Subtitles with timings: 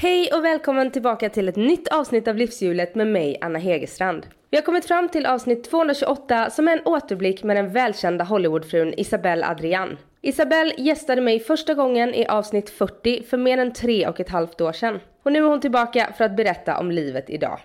[0.00, 4.26] Hej och välkommen tillbaka till ett nytt avsnitt av Livshjulet med mig, Anna Hegerstrand.
[4.50, 8.94] Vi har kommit fram till avsnitt 228 som är en återblick med den välkända Hollywoodfrun
[8.96, 9.96] Isabelle Adrian.
[10.22, 14.60] Isabelle gästade mig första gången i avsnitt 40 för mer än tre och ett halvt
[14.60, 15.00] år sedan.
[15.22, 17.60] Och nu är hon tillbaka för att berätta om livet idag.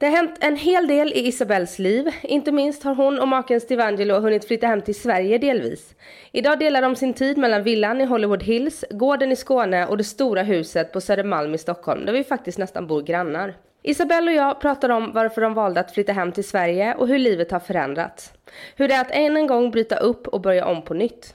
[0.00, 2.08] Det har hänt en hel del i Isabells liv.
[2.22, 5.94] Inte minst har hon och maken Stevangelo hunnit flytta hem till Sverige delvis.
[6.32, 10.04] Idag delar de sin tid mellan villan i Hollywood Hills, gården i Skåne och det
[10.04, 13.54] stora huset på Södermalm i Stockholm där vi faktiskt nästan bor grannar.
[13.82, 17.18] Isabelle och jag pratar om varför de valde att flytta hem till Sverige och hur
[17.18, 18.32] livet har förändrats.
[18.76, 21.34] Hur det är att än en gång bryta upp och börja om på nytt.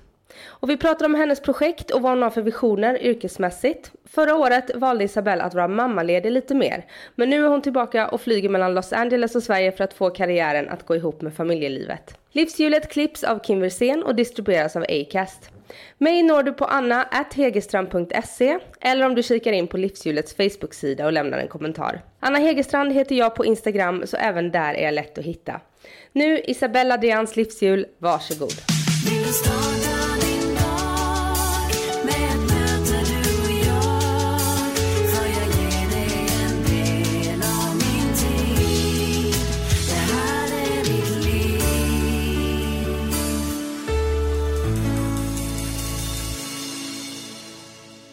[0.63, 3.91] Och vi pratar om hennes projekt och vad hon har för visioner yrkesmässigt.
[4.05, 6.85] Förra året valde Isabelle att vara mammaledig lite mer.
[7.15, 10.09] Men nu är hon tillbaka och flyger mellan Los Angeles och Sverige för att få
[10.09, 12.17] karriären att gå ihop med familjelivet.
[12.31, 15.49] Livshjulet klipps av Kim Wirsén och distribueras av Acast.
[15.97, 21.37] Mig når du på anna.hegerstrand.se eller om du kikar in på Livshjulets Facebook-sida och lämnar
[21.37, 22.01] en kommentar.
[22.19, 25.61] Anna Hegerstrand heter jag på Instagram så även där är jag lätt att hitta.
[26.11, 28.53] Nu Isabella Adrians livshjul, varsågod.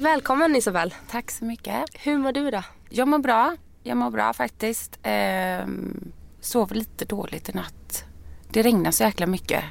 [0.00, 0.94] Välkommen Isabelle.
[1.10, 1.84] Tack så mycket.
[1.94, 2.62] Hur mår du då?
[2.88, 3.56] Jag mår bra.
[3.82, 4.98] Jag mår bra faktiskt.
[5.02, 8.04] Ehm, sov lite dåligt i natt.
[8.50, 9.64] Det regnade så jäkla mycket.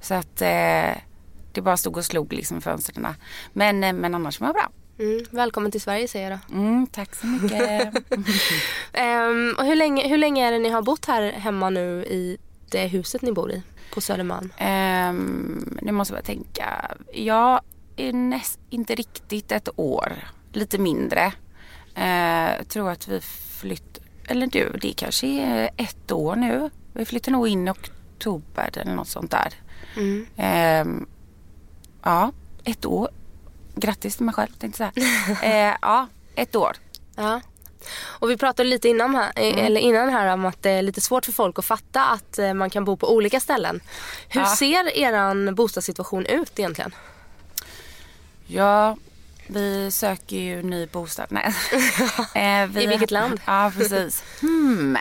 [0.00, 0.96] Så att eh,
[1.52, 3.06] det bara stod och slog liksom i fönstren.
[3.52, 4.68] Men, eh, men annars mår jag bra.
[4.98, 6.54] Mm, välkommen till Sverige säger jag då.
[6.54, 7.60] Mm, tack så mycket.
[8.92, 12.38] Ehm, och hur länge, hur länge är det ni har bott här hemma nu i
[12.70, 13.62] det huset ni bor i?
[13.94, 14.52] På Södermalm?
[14.56, 16.96] Ehm, nu måste jag bara tänka.
[17.12, 17.60] Jag
[17.96, 20.12] är näst, inte riktigt ett år.
[20.52, 21.32] Lite mindre.
[21.94, 23.20] Eh, tror att vi
[23.60, 23.98] flytt...
[24.28, 26.70] Eller du, det kanske är ett år nu.
[26.92, 29.54] Vi flyttar nog in i oktober eller något sånt där.
[29.96, 30.26] Mm.
[30.36, 31.06] Ehm,
[32.02, 32.32] ja,
[32.64, 33.08] ett år.
[33.74, 35.04] Grattis till mig själv tänkte jag
[35.36, 35.68] säga.
[35.70, 36.76] eh, ja, ett år.
[37.16, 37.40] Ja.
[38.04, 39.58] Och vi pratade lite innan här, Mm.
[39.66, 42.54] eller innan här om att det är lite svårt för folk att fatta att eh,
[42.54, 43.80] man kan bo på olika ställen.
[44.28, 44.46] Hur Ja.
[44.46, 46.94] ser eran bostadssituation ut egentligen?
[48.46, 48.96] Ja,
[49.46, 51.26] vi söker ju ny bostad.
[51.30, 51.52] Nej.
[52.34, 53.40] Eh, vi- I vilket land?
[53.46, 54.24] Ja, precis.
[54.40, 54.96] Hmm.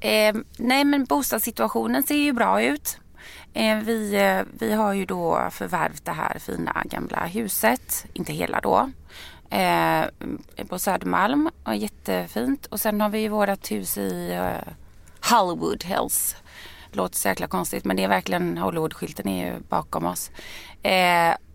[0.00, 2.98] Eh, nej, men bostadssituationen ser ju bra ut.
[3.54, 8.60] Eh, vi, eh, vi har ju då förvärvt det här fina gamla huset, inte hela
[8.60, 8.90] då,
[9.50, 10.04] eh,
[10.68, 11.50] på Södermalm.
[11.64, 12.66] Och jättefint.
[12.66, 14.72] Och sen har vi ju vårt hus i eh,
[15.34, 16.36] Hollywood Hills.
[16.92, 20.30] Låter så jäkla konstigt men det är verkligen Hollywood-skylten är ju bakom oss.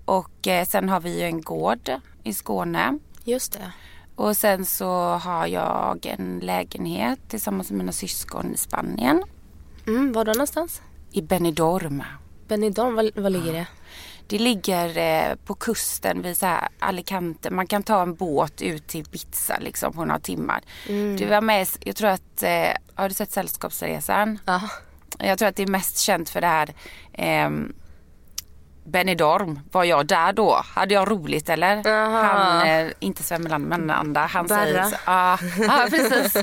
[0.09, 1.91] Eh, och eh, sen har vi ju en gård
[2.23, 2.99] i Skåne.
[3.23, 3.71] Just det.
[4.15, 4.89] Och sen så
[5.23, 9.23] har jag en lägenhet tillsammans med mina syskon i Spanien.
[9.87, 10.81] Mm, var då någonstans?
[11.11, 12.03] I Benidorm.
[12.47, 13.67] Benidorm, var, var ligger det?
[14.27, 17.49] Det ligger eh, på kusten vid så här Alicante.
[17.49, 20.61] Man kan ta en båt ut till Ibiza liksom på några timmar.
[21.17, 24.39] Du var med, jag tror att, eh, har du sett Sällskapsresan?
[24.45, 24.61] Ja.
[25.19, 26.73] Jag tror att det är mest känt för det här
[27.13, 27.73] ehm,
[28.89, 30.61] Benidorm, var jag där då?
[30.65, 31.87] Hade jag roligt eller?
[31.87, 32.23] Aha.
[32.23, 34.89] Han, eh, inte Sven Melander men andra, han säger Berra.
[34.89, 36.35] så, ja, ja precis.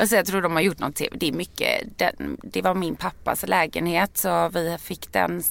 [0.00, 2.96] Och så jag tror de har gjort något, det är mycket, den, det var min
[2.96, 5.42] pappas lägenhet så vi fick den.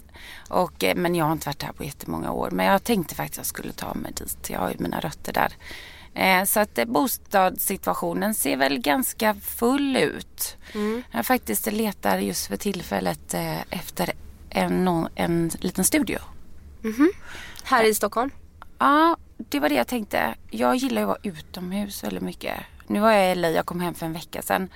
[0.49, 2.49] Och, eh, men jag har inte varit där på jättemånga år.
[2.51, 5.33] Men jag tänkte faktiskt att jag skulle ta mig dit, jag har ju mina rötter
[5.33, 5.53] där.
[6.15, 10.57] Eh, så att eh, bostadssituationen ser väl ganska full ut.
[11.11, 14.13] Jag faktiskt letar just för tillfället eh, efter
[14.53, 16.19] en, en liten studio.
[17.63, 18.29] Här i Stockholm?
[18.79, 20.35] Ja, det var det jag tänkte.
[20.49, 22.53] Jag gillar ju att vara utomhus väldigt mycket.
[22.87, 24.69] Nu var jag i LA, jag kom hem för en vecka sedan.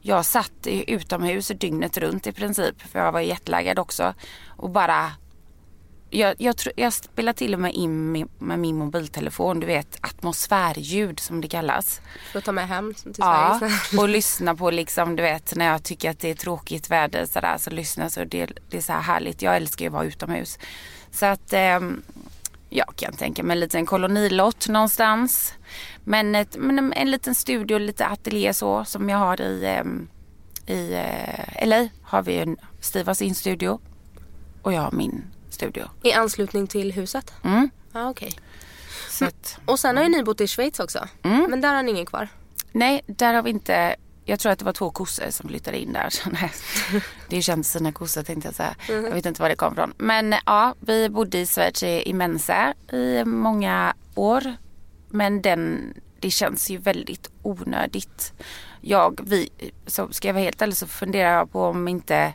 [0.00, 4.14] Jag satt utomhus dygnet runt i princip, för jag var jetlaggad också.
[4.48, 5.12] Och bara...
[6.14, 9.98] Jag, jag, tror- jag spelar till och med in med, med min mobiltelefon, du vet
[10.00, 12.00] atmosfärljud som det kallas.
[12.32, 14.02] För att ta med hem till Ja, Sverige?
[14.02, 17.58] och lyssna på liksom, du vet när jag tycker att det är tråkigt väder sådär
[17.58, 19.42] så lyssna så det, det är så här härligt.
[19.42, 20.58] Jag älskar ju att vara utomhus.
[21.10, 22.02] Så att ehm,
[22.70, 25.54] jag kan tänka mig en liten kolonilott någonstans.
[26.04, 30.08] Men, ett, men en, en liten studio, lite ateljé så som jag har i, ehm,
[30.66, 31.88] i eh, LA.
[32.02, 33.80] Har vi en Steve har sin studio
[34.62, 35.24] och jag har min
[35.62, 35.88] studio.
[36.02, 37.32] I anslutning till huset?
[37.44, 37.70] Mm.
[37.94, 38.32] Okej.
[39.10, 41.08] Så att, Och sen har ju ni bott i Schweiz också.
[41.22, 41.46] Mm.
[41.50, 42.28] Men där har ni ingen kvar.
[42.72, 45.92] nej, där har vi inte jag tror att det var två kossor som flyttade in
[45.92, 46.10] där.
[46.10, 46.52] Så nej,
[47.28, 48.74] det känns sina kossor tänkte jag säga.
[48.88, 49.94] Jag vet inte var det kom ifrån.
[49.98, 54.54] Men ja, vi bodde i Schweiz i i Mensa i många år.
[55.08, 58.32] Men den, det känns ju väldigt onödigt.
[58.80, 59.48] Jag, vi,
[59.86, 62.34] så ska jag vara helt ärlig så funderar jag på om inte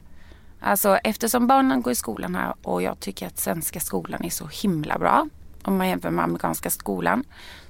[0.67, 4.47] Alltså eftersom barnen går i skolan här och jag tycker att svenska skolan är så
[4.47, 5.27] himla bra
[5.63, 7.23] om man jämför med amerikanska skolan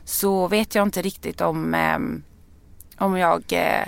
[0.06, 2.00] så vet jag inte riktigt om, eh,
[3.06, 3.88] om jag eh,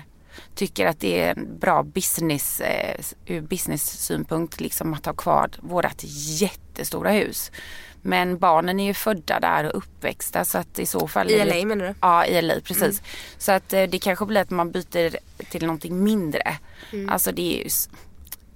[0.55, 5.49] tycker att det är en bra business eh, ur business synpunkt liksom att ha kvar
[5.61, 6.03] vårat
[6.41, 7.51] jättestora hus.
[8.01, 11.29] Men barnen är ju födda där och uppväxta så att i så fall...
[11.29, 11.93] I är det- LA menar du?
[12.01, 13.01] Ja, i LA precis.
[13.37, 15.15] Så att eh, det kanske blir att man byter
[15.51, 16.57] till någonting mindre.
[17.09, 17.69] Alltså det är ju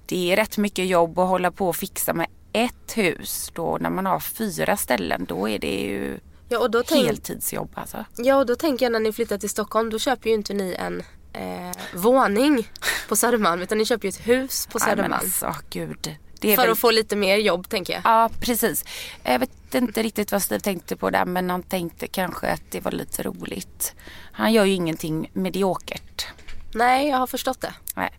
[0.06, 3.50] det är rätt mycket jobb att hålla på och fixa med ett hus.
[3.54, 6.18] Då när man har fyra ställen då är det ju
[6.48, 8.04] Ja och, då tänk, heltidsjobb alltså.
[8.16, 10.76] ja och då tänker jag när ni flyttar till Stockholm då köper ju inte ni
[10.78, 11.02] en
[11.32, 12.68] eh, våning
[13.08, 15.22] på Södermalm utan ni köper ju ett hus på Nej men Södermalm.
[15.24, 16.16] alltså gud.
[16.40, 16.70] För väl...
[16.70, 18.02] att få lite mer jobb tänker jag.
[18.04, 18.84] Ja precis.
[19.22, 22.80] Jag vet inte riktigt vad Steve tänkte på där men han tänkte kanske att det
[22.80, 23.94] var lite roligt.
[24.32, 26.26] Han gör ju ingenting mediokert.
[26.74, 27.74] Nej jag har förstått det.
[27.94, 28.10] Nej.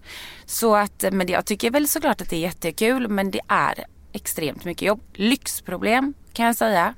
[0.45, 4.65] Så att, men jag tycker väl såklart att det är jättekul men det är extremt
[4.65, 5.01] mycket jobb.
[5.13, 6.93] Lyxproblem kan jag säga.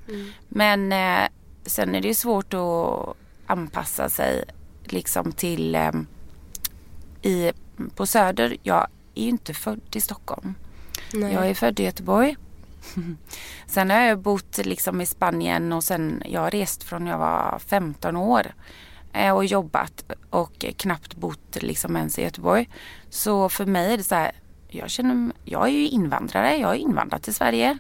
[0.48, 1.30] Men eh,
[1.66, 4.44] sen är det ju svårt att anpassa sig
[4.84, 5.92] liksom till eh,
[7.22, 7.52] i,
[7.96, 8.58] på Söder.
[8.64, 10.56] Jag är ju inte född i Stockholm.
[11.14, 11.34] Nej.
[11.34, 12.38] Jag är född i Göteborg.
[13.68, 17.60] sen har jag bott liksom i Spanien och sen jag har rest från jag var
[17.68, 18.52] 15 år eh,
[19.18, 22.70] Eh, och jobbat och knappt bott liksom ens i Göteborg.
[23.10, 24.32] Så för mig är det så här,
[24.68, 27.78] jag känner, jag är ju invandrare, jag har invandrat till Sverige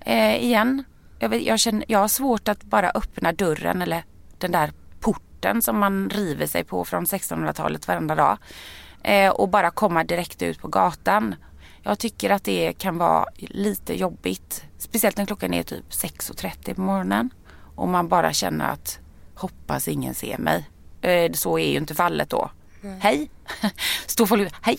[0.00, 0.84] eh, igen.
[1.18, 4.04] Jag, vet, jag, känner, jag har svårt att bara öppna dörren eller
[4.38, 8.38] den där porten som man river sig på från 1600-talet varenda dag.
[9.02, 11.34] Eh, och bara komma direkt ut på gatan.
[11.82, 14.64] Jag tycker att det kan vara lite jobbigt.
[14.78, 17.30] Speciellt när klockan är typ 6.30 på morgonen.
[17.74, 19.00] Och man bara känner att
[19.38, 20.68] hoppas ingen ser mig.
[21.00, 22.50] Eh, så är ju inte fallet då.
[23.00, 23.30] Hej!
[24.06, 24.78] Står folk hej!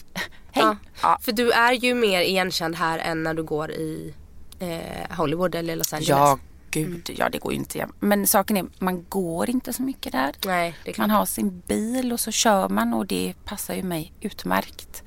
[0.51, 0.63] Hej!
[0.63, 0.75] Ja.
[1.01, 1.17] Ja.
[1.21, 4.13] För du är ju mer igenkänd här än när du går i
[4.59, 6.09] eh, Hollywood eller Los Angeles.
[6.09, 6.39] Ja,
[6.71, 7.87] gud, ja det går ju inte.
[7.99, 10.35] Men saken är, man går inte så mycket där.
[10.45, 10.75] Nej.
[10.97, 15.03] Man har sin bil och så kör man och det passar ju mig utmärkt.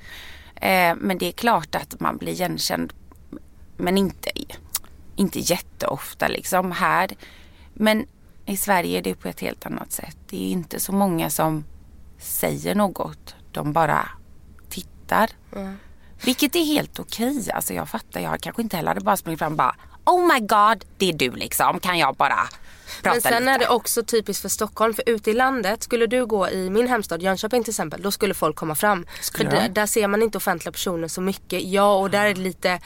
[0.55, 2.93] Eh, men det är klart att man blir igenkänd.
[3.77, 4.31] Men inte,
[5.15, 7.11] inte jätteofta liksom här.
[7.73, 8.05] Men
[8.45, 10.17] i Sverige är det på ett helt annat sätt.
[10.29, 11.65] Det är inte så många som
[12.19, 13.35] säger något.
[13.51, 14.09] De bara
[14.69, 15.29] tittar.
[16.23, 17.51] Vilket är helt okej.
[17.53, 18.19] Alltså jag fattar.
[18.19, 19.75] Jag kanske inte heller hade bara sprungit fram och bara
[20.05, 21.79] Oh my god, det är du liksom.
[21.79, 22.39] Kan jag bara
[23.03, 23.51] prata Men sen lite?
[23.51, 24.93] är det också typiskt för Stockholm.
[24.93, 28.33] För ute i landet, skulle du gå i min hemstad Jönköping till exempel, då skulle
[28.33, 29.05] folk komma fram.
[29.21, 31.63] Skulle för där, där ser man inte offentliga personer så mycket.
[31.63, 32.79] Ja, och där är det lite,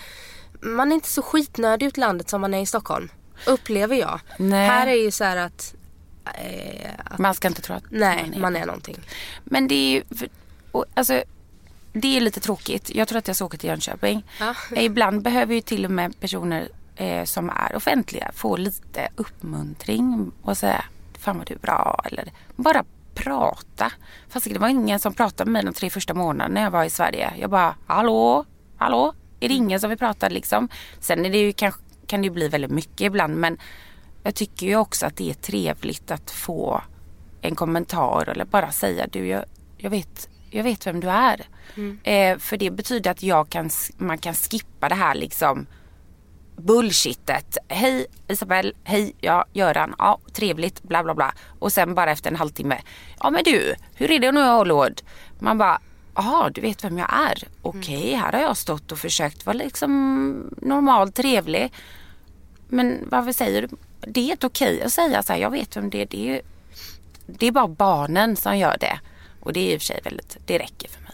[0.61, 3.09] man är inte så skitnödig ut i landet som man är i Stockholm.
[3.45, 4.19] Upplever jag.
[4.37, 4.67] Nej.
[4.67, 5.75] Här är ju så här att,
[6.25, 8.97] eh, att Man ska inte tro att nej, man är någonting.
[9.43, 10.03] Men det är ju,
[10.71, 11.23] och, alltså,
[11.93, 12.89] det är lite tråkigt.
[12.95, 14.25] Jag tror att jag ska åka till Jönköping.
[14.39, 14.55] Ja.
[14.71, 20.31] Eh, Ibland behöver ju till och med personer eh, som är offentliga få lite uppmuntring
[20.41, 20.83] och säga
[21.19, 23.91] fan vad du är bra eller bara prata.
[24.29, 26.83] Fast det var ingen som pratade med mig de tre första månaderna när jag var
[26.83, 27.33] i Sverige.
[27.39, 28.45] Jag bara hallå,
[28.77, 30.69] hallå, är det ingen som vill prata liksom?
[30.99, 33.57] Sen är det ju kanske, kan det ju bli väldigt mycket ibland men
[34.23, 36.81] jag tycker ju också att det är trevligt att få
[37.41, 39.45] en kommentar eller bara säga du jag,
[39.77, 41.45] jag, vet, jag vet vem du är.
[42.03, 45.67] Eh, för det betyder att jag kan, man kan skippa det här liksom
[46.57, 47.57] bullshitet.
[47.67, 51.33] Hej Isabel, hej ja Göran, ja trevligt bla bla bla.
[51.59, 52.81] Och sen bara efter en halvtimme.
[53.19, 55.01] Ja men du, hur är det nu i Hollywood?
[55.39, 55.81] Man bara,
[56.17, 57.43] jaha du vet vem jag är.
[57.61, 61.73] Okej, här har jag stått och försökt vara liksom normal, trevlig.
[62.67, 63.67] Men varför säger du?
[63.99, 66.05] Det är helt okej att säga så här, jag vet vem det är.
[66.05, 66.41] Det är,
[67.25, 68.99] det är bara barnen som gör det.
[69.39, 71.13] Och det är i och för sig väldigt, det räcker för mig.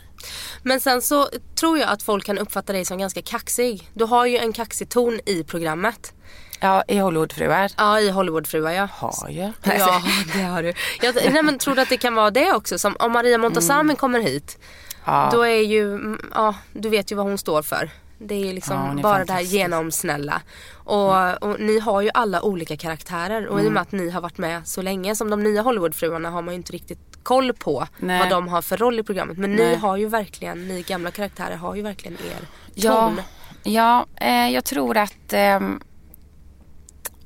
[0.63, 3.89] Men sen så tror jag att folk kan uppfatta dig som ganska kaxig.
[3.93, 6.13] Du har ju en kaxig ton i programmet.
[6.59, 7.71] Ja, i Hollywoodfruar.
[7.77, 8.87] Ja, i Hollywoodfruar ja.
[8.91, 9.51] Har jag.
[9.63, 10.73] Ja, det har du.
[11.01, 12.79] Jag nej, men tror du att det kan vara det också?
[12.79, 14.57] Som om Maria Montazami kommer hit.
[15.05, 15.29] Ja.
[15.33, 17.89] Då är ju, mm, ja du vet ju vad hon står för.
[18.17, 20.41] Det är ju liksom Ja, hon är bara det här genomsnälla.
[20.73, 23.47] Och, och ni har ju alla olika karaktärer.
[23.47, 26.29] Och i och med att ni har varit med så länge som de nya Hollywoodfruarna
[26.29, 28.19] har man ju inte riktigt koll på Nej.
[28.19, 29.37] vad de har för roll i programmet.
[29.37, 29.75] Men ni Nej.
[29.75, 33.21] har ju verkligen, ni gamla karaktärer har ju verkligen er Ja, ton.
[33.63, 35.81] Ja, eh, jag tror att ehm,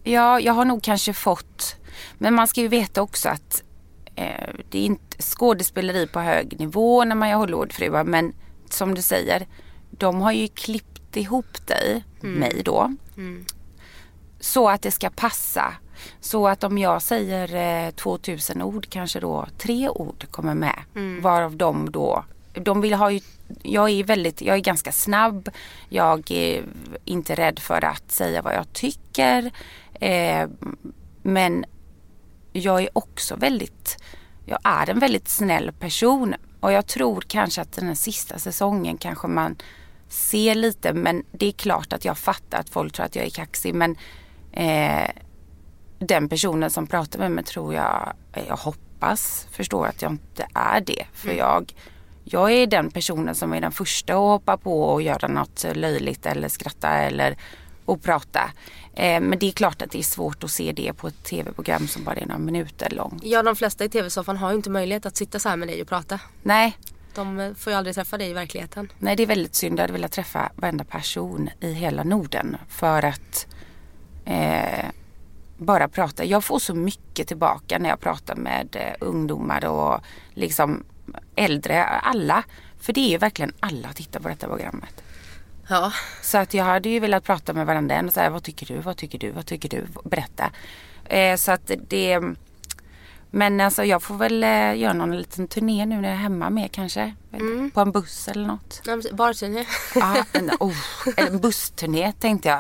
[0.04, 1.76] ja, jag har nog kanske fått,
[2.18, 3.67] men man ska ju veta också att eh,
[4.70, 8.34] det är inte skådespeleri på hög nivå när man gör Hollywoodfruar, men
[8.70, 9.48] som du säger,
[9.92, 12.04] de har ju klippt ihop dig,
[12.40, 12.94] mig då,
[14.40, 15.74] så att det ska passa.
[16.20, 20.80] Så att om jag säger eh, 2000 ord kanske då tre ord kommer med.
[21.22, 23.20] Varav de då, de vill ha ju,
[23.64, 25.50] jag är väldigt, jag är ganska snabb.
[25.90, 26.64] Jag är
[27.06, 29.52] inte rädd för att säga vad jag tycker.
[29.94, 30.48] Eh,
[31.22, 31.66] men
[32.60, 33.98] jag är också väldigt,
[34.46, 36.36] jag är en väldigt snäll person.
[36.60, 39.56] Och jag tror kanske att den här sista säsongen kanske man
[40.10, 43.30] ser lite men det är klart att jag fattar att folk tror att jag är
[43.30, 43.96] kaxig men
[44.52, 45.10] eh,
[46.00, 48.14] den personen som pratar med mig tror jag,
[48.48, 51.06] jag hoppas, förstår att jag inte är det.
[51.14, 51.74] För jag,
[52.24, 56.26] jag är den personen som är den första att hoppa på och göra något löjligt
[56.26, 57.38] eller skratta eller
[57.88, 58.52] och prata.
[58.94, 61.88] Eh, men det är klart att det är svårt att se det på ett tv-program
[61.88, 63.24] som bara är några minuter långt.
[63.24, 65.82] Ja, de flesta i tv-soffan har ju inte möjlighet att sitta så här med dig
[65.82, 66.20] och prata.
[66.44, 66.78] Nej,
[67.16, 68.92] De eh, får ju aldrig träffa dig i verkligheten.
[69.00, 69.80] Nej, det är väldigt synd.
[69.80, 73.48] Jag hade velat träffa varenda person i hela Norden för att
[74.26, 74.86] eh,
[75.58, 76.26] bara prata.
[76.26, 80.02] Jag får så mycket tillbaka när jag pratar med eh, ungdomar och
[80.34, 80.84] liksom
[81.36, 82.44] äldre, alla.
[82.80, 85.04] För det är ju verkligen alla tittar på detta programmet.
[85.68, 85.92] Ja.
[86.22, 88.80] Så att jag hade ju velat prata med varandra en och säga vad tycker du,
[88.80, 90.52] vad tycker du, vad tycker du, berätta.
[91.06, 92.20] Eh, så att det
[93.32, 96.50] men alltså jag får väl eh, göra någon liten turné nu när jag är hemma
[96.50, 97.16] med kanske.
[97.34, 97.72] Mm.
[97.72, 98.82] På en buss eller något.
[99.12, 99.66] Barturné.
[99.96, 100.76] Ja, en, oh,
[101.18, 102.60] en bussturné tänkte jag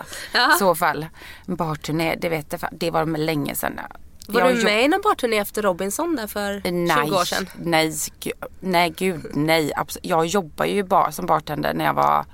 [0.55, 1.05] i så fall.
[1.47, 3.79] En barturné, det vet jag, det var med länge sedan.
[4.27, 7.49] Var Jag du med i någon barturné efter Robinson där för Nej, 20 år sedan?
[7.55, 7.93] nej,
[8.59, 9.71] nej gud nej.
[9.77, 12.25] Abs- jag jobbar ju bara som bartender när jag var,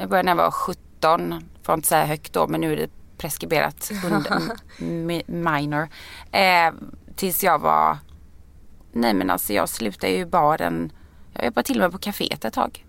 [0.00, 1.44] jag började när jag var 17.
[1.62, 3.90] Får inte säga högt då men nu är det preskriberat
[5.26, 5.88] minor.
[6.32, 6.72] Eh,
[7.16, 7.98] tills jag var,
[8.92, 10.92] nej men alltså jag slutade ju baren,
[11.34, 12.84] jag jobbade till och med på kaféet ett tag.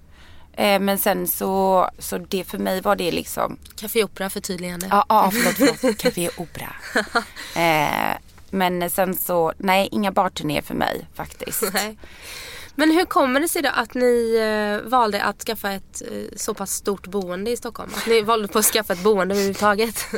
[0.53, 4.87] Eh, men sen så, så det för mig var det liksom Café Opera förtydligande.
[4.89, 5.97] Ja, ja förlåt, förlåt.
[5.97, 6.75] Café Opera.
[7.55, 8.17] Eh,
[8.49, 11.63] men sen så, nej inga barturné för mig faktiskt.
[11.73, 11.97] Nej.
[12.75, 14.35] Men hur kommer det sig då att ni
[14.83, 17.91] eh, valde att skaffa ett eh, så pass stort boende i Stockholm?
[17.95, 20.05] Att ni valde på att skaffa ett boende överhuvudtaget?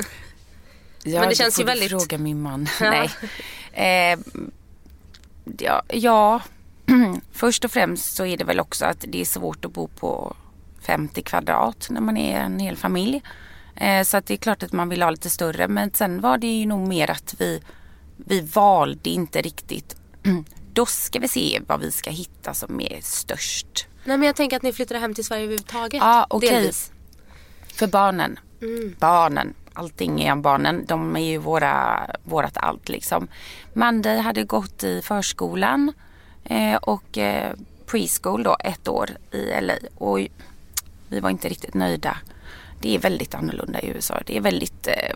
[1.05, 2.67] Ja, Men det känns ju väldigt- fråga min man.
[2.81, 2.89] Ja.
[2.91, 4.11] Nej.
[4.13, 4.19] Eh,
[5.59, 6.41] ja, ja.
[7.31, 10.35] först och främst så är det väl också att det är svårt att bo på
[10.81, 13.21] 50 kvadrat när man är en hel familj.
[13.75, 16.37] Eh, så att det är klart att man vill ha lite större men sen var
[16.37, 17.61] det ju nog mer att vi,
[18.17, 19.95] vi valde inte riktigt.
[20.73, 23.87] Då ska vi se vad vi ska hitta som är störst.
[24.03, 26.01] Nej men jag tänker att ni flyttade hem till Sverige överhuvudtaget.
[26.01, 26.49] Ja, okej.
[26.49, 26.91] Delvis.
[27.67, 28.39] För barnen.
[28.99, 29.53] Barnen.
[29.73, 30.85] Allting är om barnen.
[30.87, 33.27] De är ju våra, vårat allt liksom.
[33.73, 35.93] Mandy hade gått i förskolan
[36.43, 37.53] eh, och eh,
[37.85, 39.73] preschool då ett år i LA.
[39.95, 40.19] Och
[41.09, 42.17] vi var inte riktigt nöjda.
[42.81, 44.21] Det är väldigt annorlunda i USA.
[44.25, 44.87] Det är väldigt...
[44.87, 45.15] Eh,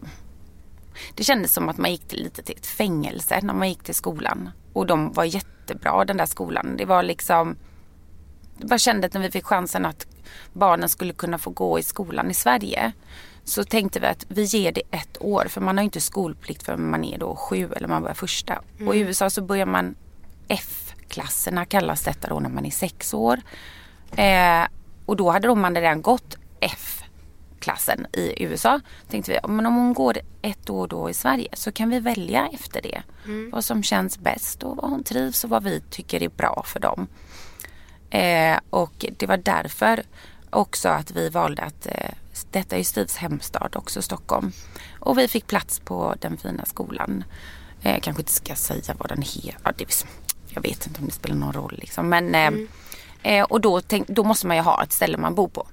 [1.15, 3.95] det kändes som att man gick till, lite till ett fängelse när man gick till
[3.95, 4.49] skolan.
[4.73, 6.77] Och de var jättebra den där skolan.
[6.77, 7.55] Det var liksom
[8.59, 10.07] jag bara kände att när vi fick chansen att
[10.53, 12.91] barnen skulle kunna få gå i skolan i Sverige
[13.43, 16.63] så tänkte vi att vi ger det ett år för man har ju inte skolplikt
[16.63, 18.61] förrän man är då sju eller man börjar första.
[18.87, 19.95] Och i USA så börjar man
[20.47, 23.41] F-klasserna kallas detta då när man är sex år.
[24.15, 24.67] Eh,
[25.05, 26.37] och då hade de man redan gått
[27.67, 28.79] F-klassen i USA.
[29.09, 32.47] Tänkte vi, men om hon går ett år då i Sverige så kan vi välja
[32.53, 33.01] efter det.
[33.51, 36.79] Vad som känns bäst och vad hon trivs och vad vi tycker är bra för
[36.79, 37.07] dem.
[38.09, 40.03] Eh, och det var därför
[40.49, 42.11] också att vi valde att eh,
[42.51, 44.51] detta är ju Stivs hemstad också Stockholm.
[44.99, 47.23] Och vi fick plats på den fina skolan.
[47.81, 49.57] Eh, kanske inte ska säga vad den heter.
[49.63, 50.05] Ja, det-
[50.49, 52.09] jag vet inte om det spelar någon roll liksom.
[52.09, 52.51] Men, eh,
[53.23, 55.67] eh, och då, tänk, då måste man ju ha ett ställe man bor på.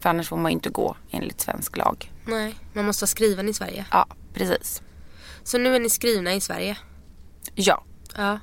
[0.00, 2.12] För annars får man ju inte gå enligt svensk lag.
[2.26, 3.84] Nej, man måste vara skriven i Sverige.
[3.90, 4.82] Ja, precis.
[5.44, 6.76] Så nu är ni skrivna i Sverige.
[7.54, 7.84] Ja.
[8.16, 8.38] Ja.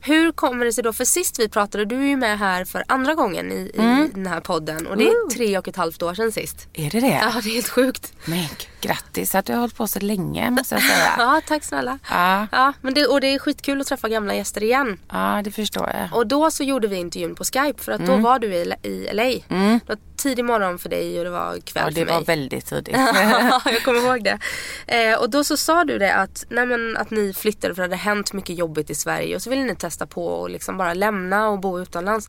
[0.00, 2.84] Hur kommer det sig då, för sist vi pratade, du är ju med här för
[2.88, 4.10] andra gången i, i Mm.
[4.14, 6.68] den här podden och det är tre och ett halvt år sedan sist.
[6.72, 7.06] Är det det?
[7.22, 8.12] Ja, det är helt sjukt.
[8.24, 8.46] Men
[8.86, 11.12] grattis att du har hållit på så länge måste jag säga.
[11.18, 11.98] Ja, tack snälla.
[12.10, 14.98] Ja, Ja, men det, och det är skitkul att träffa gamla gäster igen.
[15.12, 16.18] ja det förstår jag.
[16.18, 18.10] Och då så gjorde vi intervjun på Skype för att Mm.
[18.22, 19.24] då var du i, i LA.
[19.24, 22.14] Det var tidig morgon för dig och det var kväll Ja, det för mig.
[22.14, 22.96] var väldigt tidigt.
[23.14, 24.38] Ja, jag kommer ihåg det.
[24.86, 27.88] Eh, och då så sa du det att, nej men, att ni flyttade för det
[27.88, 30.94] hade hänt mycket jobbigt i Sverige och så ville ni testa på och liksom bara
[30.94, 32.28] lämna och bo utomlands.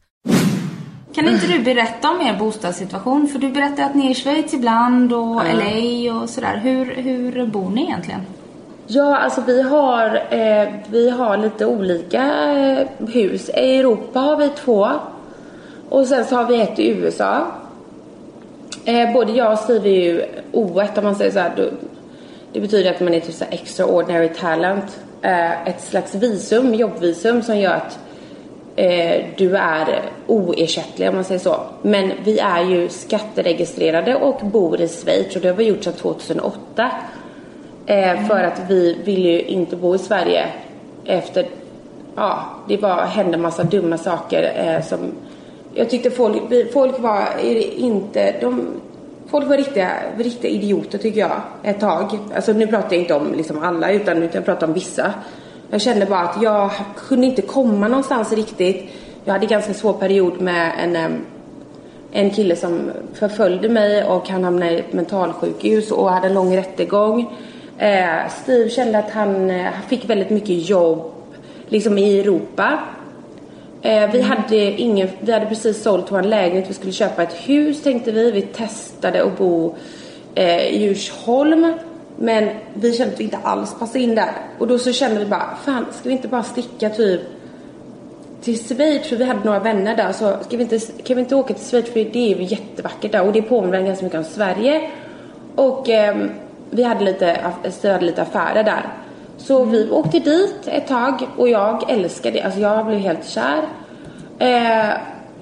[1.13, 3.27] Kan inte du berätta om er bostadssituation?
[3.27, 6.59] För du berättar att ni är i Schweiz ibland och LA och sådär.
[6.63, 8.21] Hur, hur bor ni egentligen?
[8.87, 12.23] Ja, alltså vi har, eh, vi har lite olika
[12.53, 13.49] eh, hus.
[13.49, 14.89] I Europa har vi två.
[15.89, 17.45] Och sen så har vi ett i USA.
[18.85, 20.21] Eh, både jag och Steve är ju
[20.51, 21.51] O1 om man säger så här.
[21.57, 21.69] då-
[22.53, 24.99] Det betyder att man är typ så här extraordinary talent.
[25.21, 27.99] Eh, ett slags visum, jobbvisum som gör att
[28.77, 31.55] eh, du är oersättlig om man säger så.
[31.81, 35.93] Men vi är ju skatteregistrerade och bor i Schweiz och det har vi gjort sedan
[35.93, 36.91] 2008.
[37.85, 40.45] Eh, för att vi vill ju inte bo i Sverige
[41.05, 41.47] efter,
[42.15, 44.99] ja, det var, hände massa dumma saker eh, som
[45.73, 46.41] jag tyckte folk,
[46.73, 47.25] folk var
[47.77, 48.67] inte, de,
[49.27, 52.19] folk var riktiga, riktiga idioter tycker jag ett tag.
[52.35, 55.13] Alltså nu pratar jag inte om liksom alla utan utan jag pratar om vissa.
[55.69, 58.89] Jag kände bara att jag kunde inte komma någonstans riktigt.
[59.25, 61.21] Jag hade en ganska svår period med en
[62.11, 66.57] en kille som förföljde mig och han hamnade i ett mentalsjukhus och hade en lång
[66.57, 67.37] rättegång.
[67.77, 71.11] Eh, Steve kände att han, eh, han fick väldigt mycket jobb
[71.67, 72.79] liksom i Europa.
[73.81, 77.83] Eh, vi, hade ingen, vi hade precis sålt vår lägenhet, vi skulle köpa ett hus
[77.83, 78.31] tänkte vi.
[78.31, 79.75] Vi testade att bo
[80.35, 81.73] eh, i Djursholm.
[82.19, 84.31] Men vi kände att vi inte alls passade in där.
[84.57, 87.21] Och då så kände vi bara, fan ska vi inte bara sticka typ
[88.41, 91.35] till Schweiz för vi hade några vänner där så ska vi inte, kan vi inte
[91.35, 94.25] åka till Schweiz för det är ju jättevackert där och det påminner ganska mycket om
[94.25, 94.91] Sverige.
[95.55, 96.31] Och ehm,
[96.69, 97.37] vi hade lite,
[97.83, 98.85] hade lite affärer där.
[99.37, 103.61] Så vi åkte dit ett tag och jag älskade det, alltså jag blev helt kär.
[104.39, 104.93] Eh,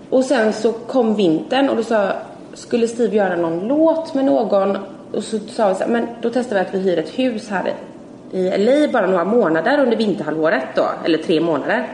[0.10, 2.12] och sen så kom vintern och då sa,
[2.54, 4.78] skulle Steve göra någon låt med någon
[5.16, 7.50] och så sa vi så här, men då testar vi att vi hyr ett hus
[7.50, 7.74] här
[8.32, 11.88] i LA bara några månader under vinterhalvåret då, eller tre månader.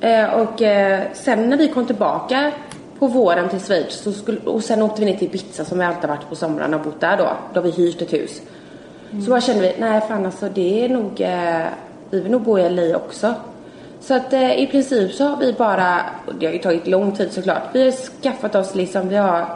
[0.00, 2.52] Eh, och eh, sen när vi kom tillbaka
[2.98, 5.84] på våren till Schweiz så skulle, och sen åkte vi ner till Ibiza som vi
[5.84, 7.28] alltid varit på somrarna och bott där då.
[7.54, 8.42] Då har vi hyrt ett hus.
[9.24, 11.66] Så bara kände vi, nej fan alltså det är nog, eh,
[12.10, 13.34] vi vill nog bo i LA också.
[14.00, 17.12] Så att eh, i princip så har vi bara, och det har ju tagit lång
[17.16, 19.46] tid såklart, vi har skaffat oss liksom, vi har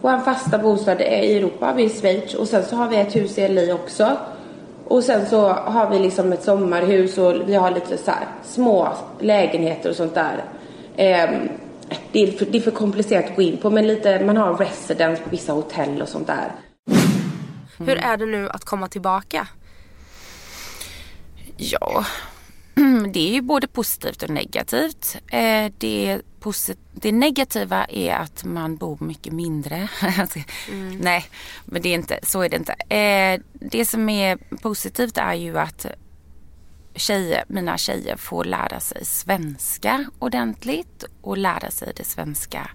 [0.00, 2.96] vår fasta bostad är i Europa, vi är i Schweiz och sen så har vi
[2.96, 4.16] ett hus i LA också.
[4.84, 8.88] Och sen så har vi liksom ett sommarhus och vi har lite så här små
[9.20, 10.44] lägenheter och sånt där.
[10.96, 11.48] Ehm,
[12.12, 14.54] det, är för, det är för komplicerat att gå in på men lite, man har
[14.54, 16.52] residence på vissa hotell och sånt där.
[17.78, 19.48] Hur är det nu att komma tillbaka?
[21.56, 22.04] Ja,
[23.12, 25.16] det är ju både positivt och negativt.
[25.26, 29.88] Eh, Det, posit- det negativa är att man bor mycket mindre.
[30.18, 30.38] Alltså,
[31.00, 31.24] Nej,
[31.64, 32.72] men det är inte, så är det inte.
[32.94, 35.86] Eh, Det som är positivt är ju att
[36.94, 42.70] tjejer, mina tjejer får lära sig svenska ordentligt och lära sig det svenska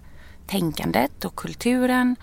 [0.46, 2.16] tänkandet och kulturen.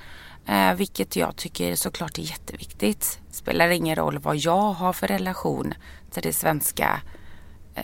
[0.47, 3.19] Eh, vilket jag tycker såklart är jätteviktigt.
[3.31, 5.73] Spelar ingen roll vad jag har för relation
[6.11, 7.01] till det svenska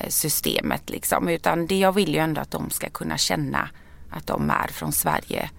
[0.07, 1.29] systemet liksom.
[1.29, 3.69] Utan det jag vill ju ändå att de ska kunna känna
[4.09, 5.49] att de är från Sverige.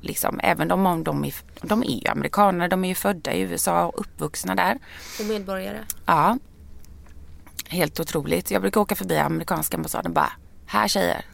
[0.00, 3.40] Liksom, även om de, de, är, de är ju amerikaner, de är ju födda i
[3.40, 4.78] USA och uppvuxna där.
[5.20, 5.78] Och medborgare?
[6.06, 6.38] Ja.
[7.68, 8.50] Helt otroligt.
[8.50, 10.32] Jag brukar åka förbi amerikanska ambassaden och bara,
[10.66, 11.24] här tjejer.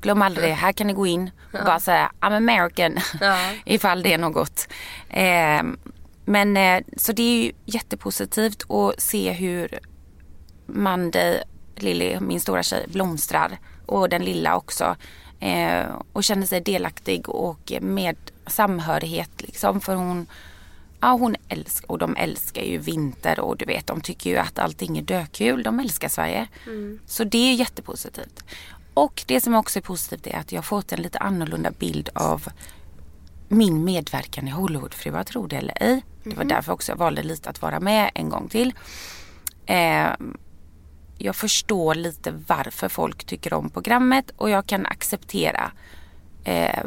[0.00, 2.96] Glöm aldrig det, här kan ni gå in och bara säga I'm American.
[3.20, 3.50] Ja.
[3.64, 4.68] Ifall det är något.
[5.08, 5.62] Eh,
[6.24, 9.78] men eh, så det är ju jättepositivt att se hur
[10.66, 11.38] Mandy,
[11.82, 13.58] Lilly, min stora tjej, blomstrar.
[13.86, 14.96] Och den lilla också.
[15.40, 19.80] Eh, och känner sig delaktig och med samhörighet liksom.
[19.80, 20.26] För hon,
[21.00, 24.58] ja, hon älskar, och de älskar ju vinter och du vet de tycker ju att
[24.58, 25.62] allting är dökul.
[25.62, 26.48] De älskar Sverige.
[27.06, 28.44] Så det är jättepositivt.
[28.94, 32.08] Och det som också är positivt är att jag har fått en lite annorlunda bild
[32.14, 32.48] av
[33.48, 36.04] min medverkan i Hollywoodfruar, tro det eller ej.
[36.24, 38.74] Det var därför också jag valde lite att vara med en gång till.
[39.66, 40.08] Eh,
[41.18, 45.72] jag förstår lite varför folk tycker om programmet och jag kan acceptera
[46.44, 46.84] eh,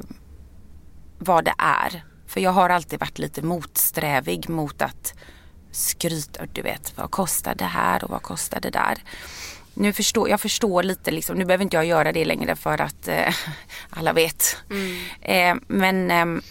[1.18, 2.04] vad det är.
[2.28, 5.14] För jag har alltid varit lite motsträvig mot att
[5.72, 8.98] skryta, du vet, vad kostar det här och vad kostar det där.
[9.74, 13.08] Nu förstår, jag förstår lite, liksom, nu behöver inte jag göra det längre för att
[13.08, 13.34] eh,
[13.90, 14.58] alla vet.
[15.22, 16.42] Eh, men eh,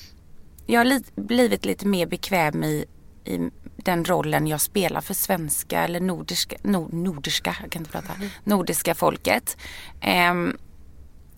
[0.67, 2.85] jag har li- blivit lite mer bekväm i,
[3.25, 3.39] i
[3.85, 8.13] den rollen jag spelar för svenska eller nordiska, nord, nordiska, jag kan inte prata,
[8.45, 9.57] nordiska folket.
[10.01, 10.57] Ehm,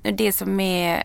[0.02, 1.02] det som är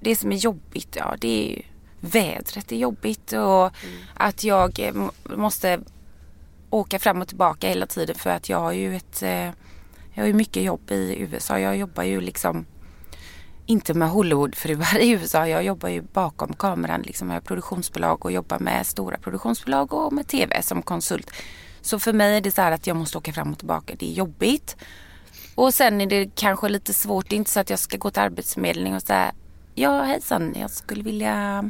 [0.00, 1.62] det som är jobbigt, ja det är ju
[2.00, 3.70] vädret är jobbigt och
[4.14, 5.80] att jag eh, måste
[6.70, 9.50] åka fram och tillbaka hela tiden för att jag har ju ett, eh,
[10.14, 11.58] jag har ju mycket jobb i USA.
[11.58, 12.66] Jag jobbar ju liksom
[13.66, 15.48] inte med Hollywoodfruar i USA.
[15.48, 20.28] Jag jobbar ju bakom kameran liksom med produktionsbolag och jobbar med stora produktionsbolag och med
[20.28, 21.30] tv som konsult.
[21.80, 23.94] Så för mig är det så här att jag måste åka fram och tillbaka.
[23.98, 24.76] Det är jobbigt.
[25.54, 27.30] Och sen är det kanske lite svårt.
[27.30, 29.32] Det är inte så att jag ska gå till Arbetsförmedlingen och säga
[29.74, 31.64] Ja hejsan, jag skulle vilja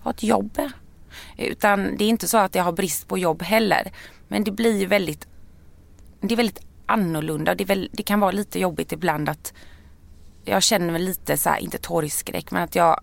[0.00, 0.60] ha ett jobb.
[1.38, 3.92] Utan det är inte så att jag har brist på jobb heller.
[4.28, 5.26] Men det blir ju väldigt
[6.20, 7.54] Det är väldigt annorlunda.
[7.54, 9.52] Det, är väl, det kan vara lite jobbigt ibland att
[10.46, 13.00] jag känner mig lite så här, inte torgskräck men att jag,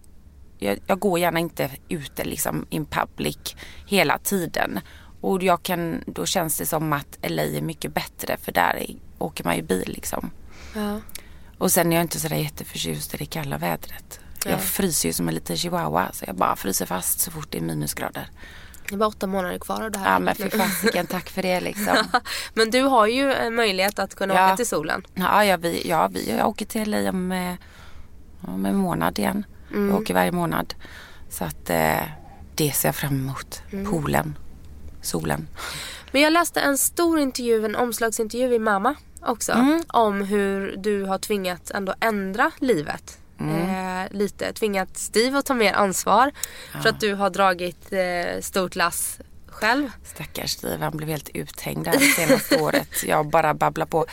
[0.58, 3.56] jag, jag går gärna inte ute liksom in public
[3.88, 4.80] hela tiden.
[5.22, 8.96] Och jag kan, då känns det som att LA är mycket bättre för där är,
[9.18, 10.32] åker man ju bil liksom.
[10.76, 11.00] Ja.
[11.58, 14.20] Och sen är jag inte sådär jätteförtjust i det kalla vädret.
[14.46, 14.54] Nej.
[14.54, 17.58] Jag fryser ju som en liten chihuahua så jag bara fryser fast så fort det
[17.58, 18.30] är minusgrader.
[18.89, 20.13] Det bara åtta månader kvar av det här.
[20.13, 21.98] Ja men fy fasiken tack för det liksom.
[22.54, 24.48] Men du har ju en möjlighet att kunna Ja.
[24.48, 25.04] åka till solen.
[25.13, 27.54] Ja, ja, vi, ja vi, jag åker till LA om, eh,
[28.41, 29.46] om en månad igen.
[29.74, 30.74] Jag åker varje månad.
[31.30, 32.02] Så att eh,
[32.56, 33.62] det ser jag fram emot.
[33.89, 34.38] Poolen,
[35.02, 35.48] solen.
[36.12, 39.52] Men jag läste en stor intervju, en omslagsintervju i Mamma också.
[39.52, 39.84] Mm.
[39.88, 43.17] Om hur du har tvingats ändå ändra livet.
[43.50, 44.06] Mm.
[44.06, 46.32] Eh, lite tvingat Steve att ta mer ansvar.
[46.82, 49.92] För att du har dragit eh, stort lass själv.
[50.04, 53.04] Stackars Steve, han blev helt uthängd det här senaste året.
[53.08, 54.06] Jag bara babblar på.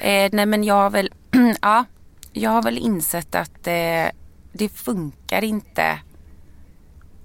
[0.00, 1.12] Eh, nej men jag har väl,
[1.62, 1.84] ja,
[2.32, 4.06] jag har väl insett att eh,
[4.52, 6.00] det funkar inte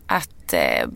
[0.08, 0.88] att eh,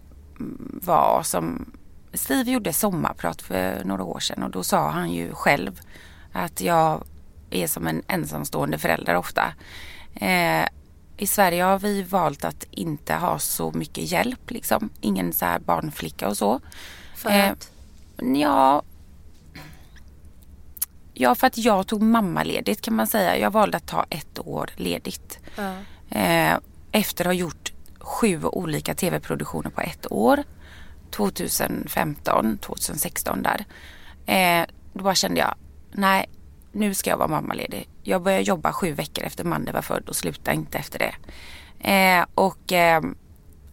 [0.81, 1.71] vara som
[2.13, 5.79] Steve gjorde sommarprat för några år sedan och då sa han ju själv
[6.31, 7.03] att jag
[7.49, 9.53] är som en ensamstående förälder ofta.
[10.21, 10.67] Eh,
[11.17, 14.89] I Sverige har vi valt att inte ha så mycket hjälp liksom.
[15.01, 16.59] Ingen så här barnflicka och så.
[17.15, 17.71] För Eh, att?
[18.35, 18.81] Ja,
[21.13, 23.37] ja, för att jag tog mammaledigt kan man säga.
[23.37, 25.39] Jag valde att ta ett år ledigt.
[25.55, 25.73] Ja.
[26.19, 26.57] Eh,
[26.91, 30.43] efter att ha gjort sju olika tv-produktioner på ett år.
[31.11, 33.65] 2015, 2016 där.
[34.25, 35.55] Eh, då bara kände jag,
[35.91, 36.25] nej,
[36.77, 37.89] nu ska jag vara mammaledig.
[38.03, 41.15] Jag började jobba sju veckor efter mannen var född och slutade inte efter det.
[41.89, 43.01] Eh, och, eh,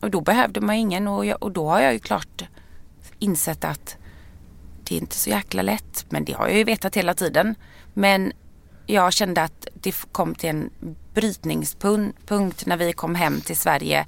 [0.01, 2.45] och då behövde man ingen och, jag, och då har jag ju klart
[3.19, 3.97] insett att
[4.85, 6.07] det är inte så jäkla lätt.
[6.09, 7.55] Men det har jag ju vetat hela tiden.
[7.95, 8.33] Men
[8.87, 10.71] jag kände att det kom till en
[11.15, 14.07] brytningspunkt när vi kom hem till Sverige.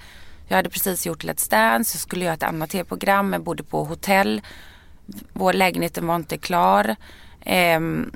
[0.48, 3.84] Jag hade precis gjort Let's Dance, jag skulle göra ett annat tv-program, jag bodde på
[3.84, 4.42] hotell.
[5.32, 6.96] Vår lägenhet var inte klar.
[7.40, 8.10] Ehm,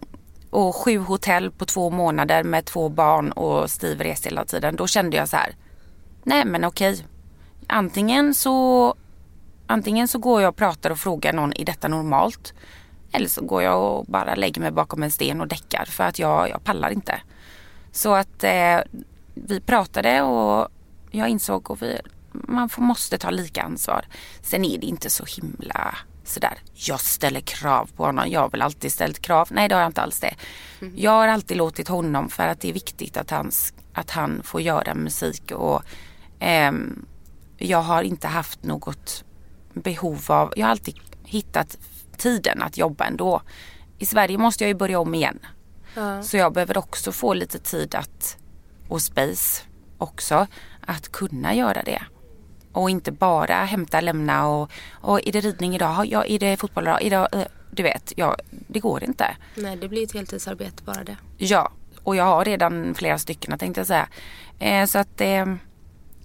[0.50, 4.76] och sju hotell på två månader med två barn och Steve reste hela tiden.
[4.76, 5.54] Då kände jag så här,
[6.24, 7.06] nej men okej.
[7.66, 8.94] Antingen så
[9.70, 12.54] Antingen så går jag och pratar och frågar någon, är detta normalt?
[13.12, 16.18] Eller så går jag och bara lägger mig bakom en sten och däckar för att
[16.18, 17.20] jag, jag pallar inte.
[17.92, 18.78] Så att eh,
[19.34, 20.68] vi pratade och
[21.10, 22.00] jag insåg att vi,
[22.32, 24.04] man får, måste ta lika ansvar.
[24.42, 25.94] Sen är det inte så himla
[26.30, 28.30] sådär, jag ställer krav på honom.
[28.30, 29.48] Jag har väl alltid ställt krav.
[29.50, 30.34] Nej det har jag inte alls det.
[30.94, 33.50] Jag har alltid låtit honom för att det är viktigt att han,
[33.94, 35.82] att han får göra musik och
[36.38, 37.06] ehm,
[37.58, 39.24] jag har inte haft något
[39.74, 41.78] behov av, jag har alltid hittat
[42.16, 43.42] tiden att jobba ändå.
[43.98, 45.38] I Sverige måste jag ju börja om igen.
[46.22, 48.36] Så jag behöver också få lite tid att,
[48.88, 49.62] och space
[49.98, 50.46] också,
[50.86, 52.02] att kunna göra det.
[52.72, 56.06] Och inte bara hämta, lämna och, och är det ridning idag?
[56.06, 57.02] Ja, är det fotboll idag?
[57.02, 59.37] idag eh, du vet, ja, det går inte.
[59.54, 61.16] Nej, det blir ett heltidsarbete bara det.
[61.38, 64.09] Ja, och jag har redan flera stycken tänkte jag säga.
[64.59, 65.46] Eh, så att eh,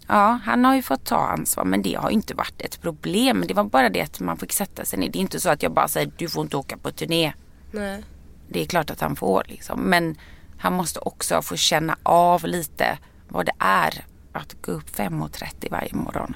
[0.07, 3.43] ja, han har ju fått ta ansvar men det har inte varit ett problem.
[3.47, 5.09] Det var bara det att man fick sätta sig ner.
[5.09, 7.33] Det är inte så att jag bara säger du får inte åka på turné.
[7.71, 8.03] Nej.
[8.47, 9.81] Det är klart att han får liksom.
[9.81, 10.15] Men
[10.57, 14.05] han måste också få känna av lite vad det är
[14.35, 16.35] att gå upp 5.30 varje morgon.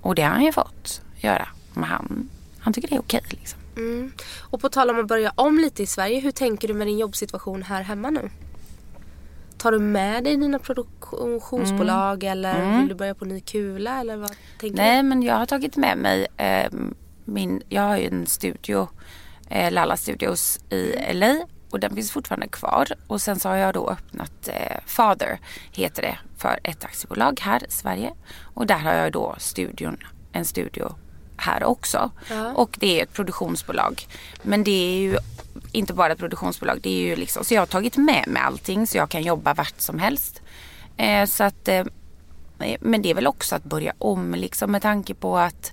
[0.00, 1.48] Och det har han ju fått göra.
[1.74, 3.58] Men han, han tycker det är okej liksom.
[4.40, 6.98] Och på tal om att börja om lite i Sverige, hur tänker du med din
[6.98, 8.30] jobbsituation här hemma nu?
[9.58, 14.32] Tar du med dig dina produktionsbolag eller vill du börja på ny kula eller vad
[14.60, 16.72] tänker Nej men jag har tagit med mig eh,
[17.24, 18.88] min, jag har ju en studio,
[19.48, 22.86] eh, Lalla Studios i LA och den finns fortfarande kvar.
[23.06, 25.38] Och sen så har jag då öppnat eh, Father,
[25.72, 28.12] heter det, för ett aktiebolag här i Sverige.
[28.54, 29.96] Och där har jag då studion,
[30.32, 30.94] en studio
[31.36, 32.10] här också.
[32.54, 34.06] Och det är ett produktionsbolag.
[34.42, 35.16] Men det är ju
[35.72, 38.86] inte bara ett produktionsbolag, det är ju liksom, så jag har tagit med mig allting
[38.86, 40.42] så jag kan jobba vart som helst.
[40.96, 41.84] Eh, så att eh,
[42.80, 45.72] men det är väl också att börja om liksom med tanke på att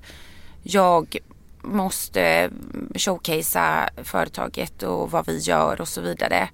[0.64, 1.18] jag
[1.62, 2.50] måste
[2.96, 6.50] showcasea företaget och vad vi gör och så vidare.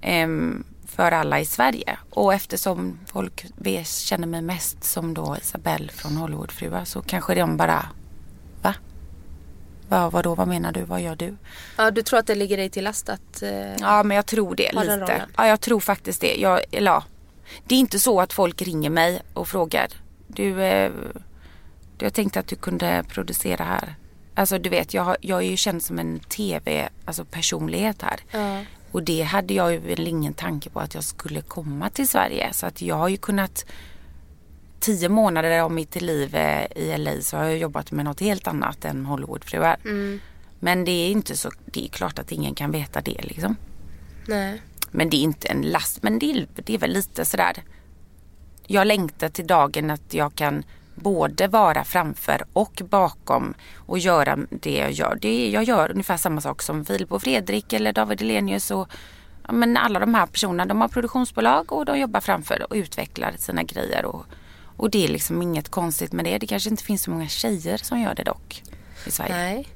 [0.00, 1.98] Ehm, för alla i Sverige.
[2.10, 3.46] Och eftersom folk
[3.84, 7.86] känner mig mest som då Isabelle från Hollywoodfruar så kanske de bara,
[8.62, 8.74] va?
[9.88, 11.36] Va, vadå, vad menar du, vad gör du?
[11.76, 13.42] Ja, du tror att det ligger dig till last att...
[13.42, 15.26] eh, Ja, men jag tror det lite.
[15.36, 16.34] Ja, jag tror faktiskt det.
[16.36, 17.04] Jag, eller, ja.
[17.64, 19.88] Det är inte så att folk ringer mig och frågar.
[20.26, 20.92] Du, eh,
[21.96, 23.94] du jag tänkte att du kunde producera här.
[24.38, 28.20] Alltså du vet, jag, har- jag är ju känd som en tv, alltså personlighet här.
[28.30, 28.64] Ja.
[28.92, 32.52] Och det hade jag ju väl ingen tanke på att jag skulle komma till Sverige.
[32.52, 33.64] Så att jag har ju kunnat
[34.80, 38.46] tio månader av mitt liv eh, i LA så har jag jobbat med något helt
[38.46, 39.76] annat än Hollywoodfruar.
[40.60, 43.56] Men det är inte så, det är klart att ingen kan veta det liksom.
[44.28, 44.62] Nej.
[44.90, 47.62] Men det är inte en last, men det är, det är väl lite sådär.
[48.66, 50.64] Jag längtar till dagen att jag kan
[50.98, 55.18] både vara framför och bakom och göra det jag gör.
[55.20, 58.88] Det jag gör ungefär samma sak som Filip och Fredrik eller David Elenius och
[59.46, 60.66] ja, men alla de här personerna.
[60.66, 64.04] De har produktionsbolag och de jobbar framför och utvecklar sina grejer.
[64.04, 64.26] Och,
[64.76, 66.38] och det är liksom inget konstigt med det.
[66.38, 68.62] Det kanske inte finns så många tjejer som gör det dock
[69.06, 69.34] i Sverige.
[69.34, 69.68] Nej.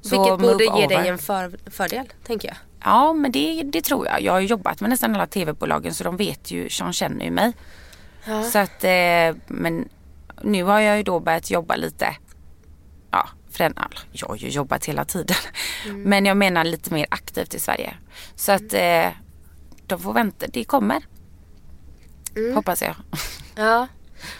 [0.00, 2.56] Så Vilket borde ge dig en för, fördel, tänker jag.
[2.84, 4.22] Ja, men det, det tror jag.
[4.22, 7.52] Jag har jobbat med nästan alla tv-bolagen så de vet ju, de känner ju mig.
[8.52, 9.88] Så att, eh, men
[10.42, 12.16] nu har jag ju då börjat jobba lite.
[13.10, 13.74] Ja, för den,
[14.12, 15.36] jag har ju jobbat hela tiden.
[15.94, 17.94] Men jag menar lite mer aktivt i Sverige.
[18.34, 19.08] Så att eh,
[19.86, 21.02] de får vänta, det kommer.
[22.54, 22.94] Hoppas jag.
[23.54, 23.86] Ja.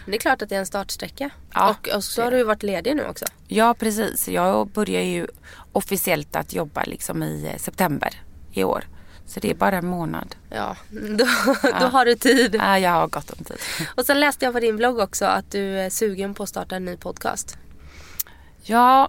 [0.06, 1.30] Det är klart att det är en startsträcka.
[1.52, 3.24] Ja, och, och så har du ju varit ledig nu också.
[3.48, 4.28] Ja, precis.
[4.28, 5.26] Jag börjar ju
[5.72, 8.84] officiellt att jobba liksom i eh, september i år.
[9.26, 10.34] Så det är bara en månad.
[10.50, 11.26] Ja, då,
[11.80, 12.54] då har du tid.
[12.58, 13.56] Ja, jag har gott om tid.
[13.96, 16.76] Och sen läste jag på din blogg också att du är sugen på att starta
[16.76, 17.58] en ny podcast.
[18.62, 19.08] Ja,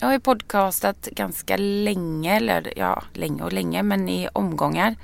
[0.00, 4.96] jag har ju podcastat ganska länge, eller ja, länge och länge, men i omgångar.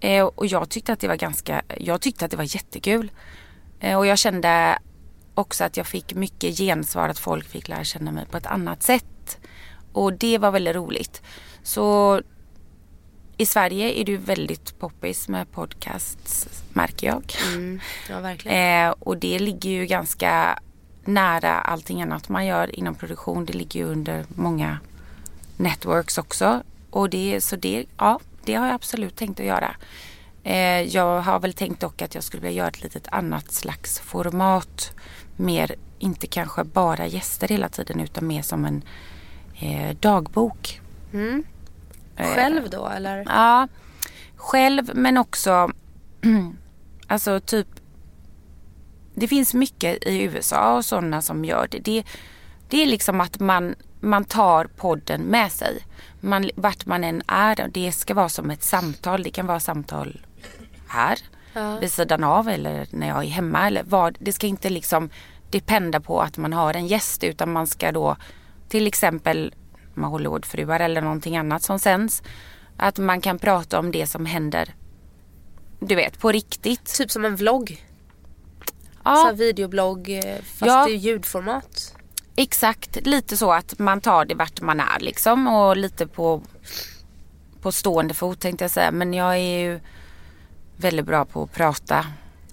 [0.00, 3.10] Eh, och jag tyckte att det var ganska, jag tyckte att det var jättekul.
[3.80, 4.78] Eh, och jag kände
[5.34, 8.82] också att jag fick mycket gensvar, att folk fick lära känna mig på ett annat
[8.82, 9.38] sätt.
[9.92, 11.22] Och det var väldigt roligt.
[11.62, 12.20] Så
[13.36, 17.22] i Sverige är ju väldigt poppis med podcasts, märker jag.
[18.08, 18.58] Ja, verkligen.
[18.88, 20.58] Eh, och det ligger ju ganska
[21.04, 23.44] nära allting annat man gör inom produktion.
[23.44, 24.78] Det ligger ju under många
[25.56, 26.62] networks också.
[26.90, 29.76] Och det, så det, ja, det har jag absolut tänkt att göra.
[30.44, 34.00] Eh, jag har väl tänkt dock att jag skulle vilja göra ett litet annat slags
[34.00, 34.92] format.
[35.36, 38.82] Mer, inte kanske bara gäster hela tiden utan mer som en
[39.58, 40.80] eh, dagbok.
[42.16, 43.24] Själv då eller?
[43.28, 43.68] Ja,
[44.36, 45.70] själv men också
[47.06, 47.68] alltså typ
[49.14, 51.78] det finns mycket i USA och sådana som gör det.
[51.78, 52.04] det.
[52.68, 55.86] Det är liksom att man, man tar podden med sig.
[56.20, 57.68] Man, vart man än är.
[57.68, 59.22] Det ska vara som ett samtal.
[59.22, 60.20] Det kan vara samtal
[60.88, 61.18] här
[61.80, 63.66] vid sidan av eller när jag är hemma.
[63.66, 64.16] Eller vad.
[64.20, 65.10] Det ska inte liksom
[65.50, 68.16] dependa på att man har en gäst utan man ska då
[68.68, 69.54] till exempel
[70.02, 72.22] Hollywoodfruar eller någonting annat som sänds.
[72.76, 74.74] Att man kan prata om det som händer
[75.88, 76.94] du vet på riktigt.
[76.96, 77.86] Typ som en vlogg.
[79.04, 79.26] Ja.
[79.30, 80.88] Så videoblogg eh, fast Ja.
[80.88, 81.96] i ljudformat.
[82.36, 86.42] Exakt, lite så att man tar det vart man är liksom och lite på,
[87.60, 88.90] på stående fot tänkte jag säga.
[88.90, 89.80] Men jag är ju
[90.76, 92.06] väldigt bra på att prata.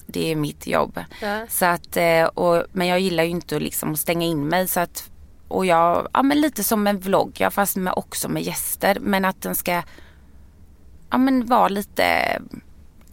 [0.05, 0.99] Det är mitt jobb.
[1.21, 1.45] Ja.
[1.49, 4.79] Så att, eh, och, men jag gillar ju inte att liksom stänga in mig så
[4.79, 5.10] att
[5.51, 8.97] och jag, ja men lite som en vlogg, ja, fast med, också med gäster.
[8.99, 9.83] Men att den ska
[11.09, 12.41] ja, men vara lite,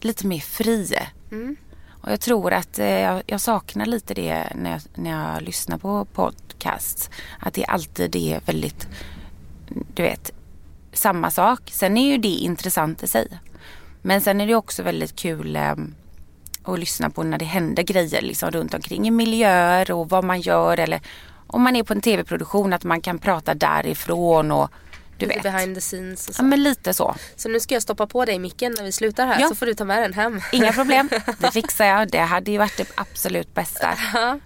[0.00, 0.98] lite mer fri.
[2.02, 5.78] Och jag tror att eh, jag, jag saknar lite det när jag, när jag lyssnar
[5.78, 7.10] på podcasts.
[7.40, 8.88] Att det alltid är väldigt,
[9.94, 10.32] du vet,
[10.92, 11.60] samma sak.
[11.72, 13.28] Sen är ju det intressant i sig.
[14.02, 15.74] Men sen är det också väldigt kul eh,
[16.62, 20.40] att lyssna på när det händer grejer liksom runt omkring i miljöer och vad man
[20.40, 21.00] gör eller
[21.50, 24.70] om man är på en tv-produktion att man kan prata därifrån och
[25.18, 25.42] du Lite vet.
[25.52, 26.42] behind the scenes och så.
[26.42, 27.14] Ja men lite så.
[27.36, 29.48] Så nu ska jag stoppa på dig micken när vi slutar här Ja.
[29.48, 30.40] så får du ta med den hem.
[30.52, 31.08] Inga problem.
[31.38, 32.10] Det fixar jag.
[32.10, 33.98] Det hade ju varit det absolut bästa.
[34.14, 34.38] Ja.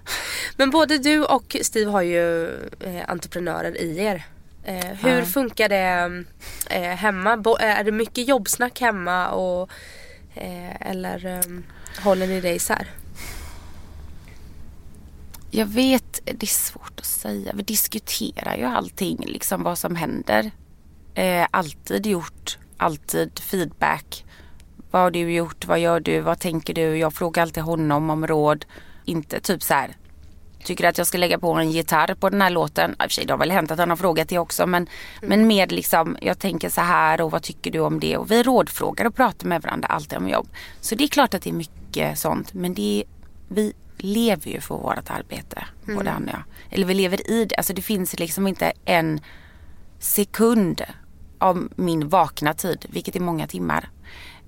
[0.57, 2.45] Men både du och Steve har ju
[2.81, 4.23] eh, entreprenörer i er.
[4.65, 6.25] Eh, hur funkar det
[6.71, 7.37] eh, hemma?
[7.37, 9.71] Bo- eh, är det mycket jobbsnack hemma och,
[10.35, 11.41] eh, eller eh,
[12.05, 12.87] håller ni det isär?
[15.55, 17.53] Jag vet, det är svårt att säga.
[17.55, 20.51] Vi diskuterar ju allting, liksom vad som händer.
[21.15, 24.25] Eh, alltid gjort, alltid feedback.
[24.91, 25.67] Vad har du gjort?
[25.67, 26.21] Vad gör du?
[26.21, 26.97] Vad tänker du?
[26.97, 28.65] Jag frågar alltid honom om råd.
[29.05, 29.97] Inte typ så här.
[30.65, 32.91] Tycker att jag ska lägga på en gitarr på den här låten.
[32.91, 34.67] I och för sig, det har väl hänt att han har frågat det också.
[34.67, 34.87] Men,
[35.23, 38.17] men mer liksom, jag tänker så här och vad tycker du om det?
[38.17, 40.49] Och vi rådfrågar och pratar med varandra alltid om jobb.
[40.81, 42.55] Så det är klart att det är mycket sånt.
[42.55, 43.05] Men det är,
[43.49, 45.65] vi lever ju för vårt arbete.
[45.87, 46.43] Både han och jag.
[46.71, 47.57] Eller vi lever i det.
[47.57, 49.21] Alltså det finns liksom inte en
[49.99, 50.83] sekund
[51.39, 53.91] av min vakna tid, vilket är många timmar,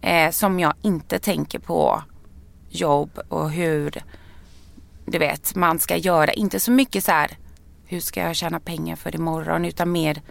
[0.01, 2.03] eh, som jag inte tänker på
[2.69, 4.03] jobb och hur
[5.07, 6.33] du vet, man ska göra.
[6.33, 7.39] Inte så mycket så här,
[7.87, 9.65] hur ska jag tjäna pengar för imorgon?
[9.65, 10.23] Utan mer,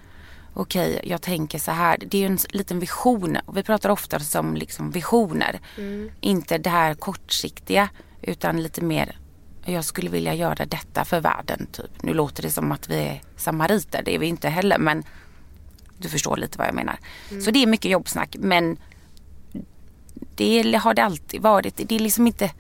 [0.54, 1.98] okej, jag tänker så här.
[2.08, 3.38] Det är ju en liten vision.
[3.46, 5.60] Och vi pratar ofta om liksom visioner.
[6.22, 7.90] Inte det här kortsiktiga,
[8.24, 9.18] utan lite mer,
[9.66, 11.68] jag skulle vilja göra detta för världen.
[11.72, 12.04] Typ.
[12.04, 14.78] Nu låter det som att vi är samariter, det är vi inte heller.
[14.78, 15.04] Men
[15.98, 17.00] du förstår lite vad jag menar.
[17.46, 18.36] Så det är mycket jobbsnack.
[18.40, 18.78] Men
[20.36, 21.78] det har det alltid varit.
[21.88, 22.52] Det är liksom inte,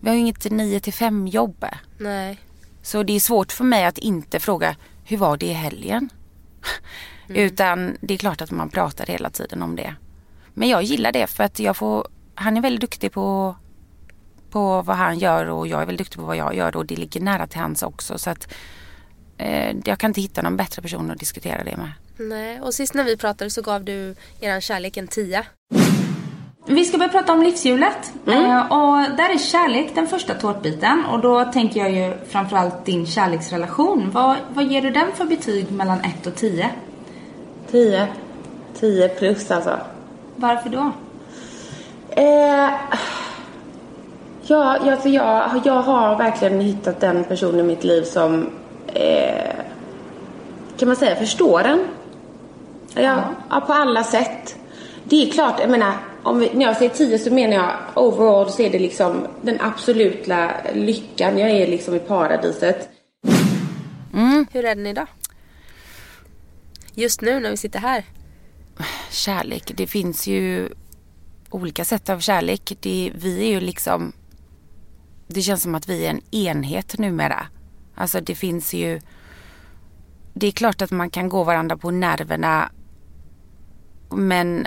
[0.00, 1.64] vi har ju inget 9 till 5 jobb.
[1.98, 2.38] Nej.
[2.82, 6.10] Så det är svårt för mig att inte fråga, hur var det i helgen?
[7.28, 9.94] Utan det är klart att man pratar hela tiden om det.
[10.54, 13.56] Men jag gillar det för att jag får, han är väldigt duktig på,
[14.50, 16.96] på vad han gör och jag är väldigt duktig på vad jag gör och det
[16.96, 18.18] ligger nära till hans också.
[18.18, 18.52] Så att
[19.38, 21.92] eh, jag kan inte hitta någon bättre person att diskutera det med.
[22.16, 22.60] Nej.
[22.60, 25.44] Och sist när vi pratade så gav du eran kärlek en tia.
[26.66, 28.12] Vi ska börja prata om livshjulet.
[28.26, 31.04] Eh, och där är kärlek den första tårtbiten.
[31.04, 34.10] Och då tänker jag ju framförallt din kärleksrelation.
[34.10, 36.70] Vad, vad ger du den för betyg mellan 1 och 10?
[37.70, 38.08] 10.
[38.80, 39.80] 10 plus alltså.
[40.36, 40.92] Varför då?
[42.10, 42.70] Eh,
[44.42, 48.50] ja, ja, för jag, jag har verkligen hittat den person i mitt liv som
[48.86, 49.54] eh,
[50.78, 51.84] kan man säga förstår en.
[52.94, 54.56] Ja, ja, på alla sätt.
[55.04, 58.50] Det är klart, jag menar, om vi, när jag säger 10 så menar jag overall
[58.50, 61.38] så är det liksom den absoluta lyckan.
[61.38, 62.88] Jag är liksom i paradiset.
[64.52, 65.06] Hur är den idag?
[66.94, 68.04] Just nu när vi sitter här.
[69.10, 69.72] kärlek.
[69.74, 70.68] Det finns ju
[71.50, 72.76] olika sätt av kärlek.
[72.80, 74.12] Det, vi är ju liksom...
[75.32, 77.46] Det känns som att vi är en enhet numera.
[77.94, 79.00] Alltså det finns ju...
[80.34, 82.70] Det är klart att man kan gå varandra på nerverna.
[84.10, 84.66] Men...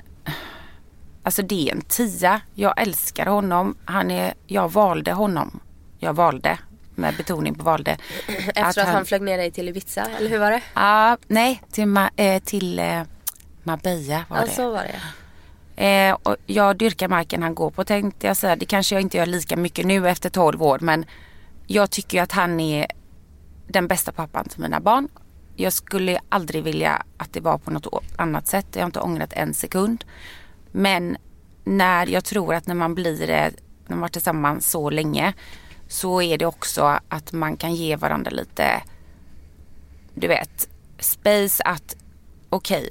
[1.23, 2.41] Alltså det är en tia.
[2.53, 3.75] Jag älskar honom.
[3.85, 4.33] Han är...
[4.47, 5.59] Jag valde honom.
[5.99, 6.59] Jag valde.
[6.95, 7.97] Med betoning på valde.
[8.55, 9.05] Efter att, han...
[9.05, 10.61] flög ner dig till Ibiza, eller hur var det?
[10.73, 13.01] Ja, nej, till, Ma, eh, till eh,
[13.63, 14.51] Marbella var Ja, det.
[14.51, 15.01] så var det.
[15.75, 18.55] Eh, och jag dyrkar marken han går på tänkte jag säga.
[18.55, 21.05] Det kanske jag inte gör lika mycket nu efter 12 år men
[21.67, 22.87] jag tycker ju att han är
[23.67, 25.07] den bästa pappan till mina barn.
[25.55, 28.67] Jag skulle aldrig vilja att det var på något annat sätt.
[28.73, 30.05] Jag har inte ångrat en sekund.
[30.71, 31.17] Men
[31.63, 33.51] när jag tror att när man blir, när
[33.87, 35.33] man varit tillsammans så länge
[35.87, 38.83] så är det också att man kan ge varandra lite,
[40.13, 41.95] du vet, space att
[42.49, 42.89] okej,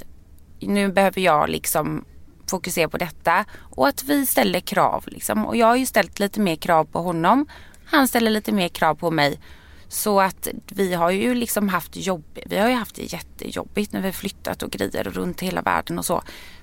[0.60, 2.04] nu behöver jag liksom
[2.52, 3.44] fokusera på detta
[3.76, 5.46] och att vi ställer krav liksom.
[5.46, 7.46] Och jag har ju ställt lite mer krav på honom.
[7.84, 9.40] Han ställer lite mer krav på mig.
[9.88, 14.00] Så att vi har ju liksom haft jobb, vi har ju haft det jättejobbigt när
[14.00, 16.22] vi har flyttat och grejer runt hela världen och så.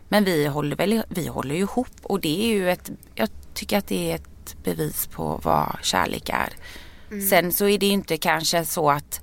[0.10, 3.78] Men vi håller väl, vi håller ju ihop och det är ju ett, jag tycker
[3.78, 6.54] att det är ett bevis på vad kärlek är.
[7.30, 9.22] Sen så är det ju inte kanske så att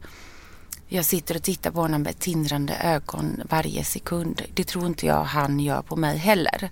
[0.89, 4.43] jag sitter och tittar på honom med tindrande ögon varje sekund.
[4.55, 6.71] Det tror inte jag han gör på mig heller.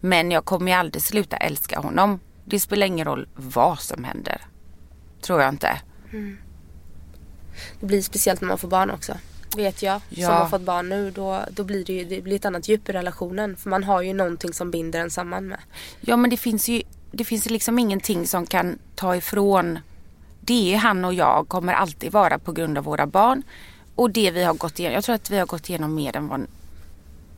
[0.00, 2.20] Men jag kommer ju aldrig sluta älska honom.
[2.44, 4.40] Det spelar ingen roll vad som händer.
[5.20, 5.80] Tror jag inte.
[7.80, 9.14] Det blir speciellt när man får barn också.
[9.56, 10.30] Vet jag som Ja.
[10.30, 12.92] har fått barn nu då, då blir det ju det blir ett annat djup i
[12.92, 13.56] relationen.
[13.56, 15.58] För man har ju någonting som binder en samman med.
[16.00, 16.82] Ja men det finns ju
[17.12, 19.78] det finns liksom ingenting som kan ta ifrån.
[20.46, 23.42] Det är han och jag kommer alltid vara på grund av våra barn.
[23.94, 24.94] Och det vi har gått igenom.
[24.94, 26.46] Jag tror att vi har gått igenom mer än vad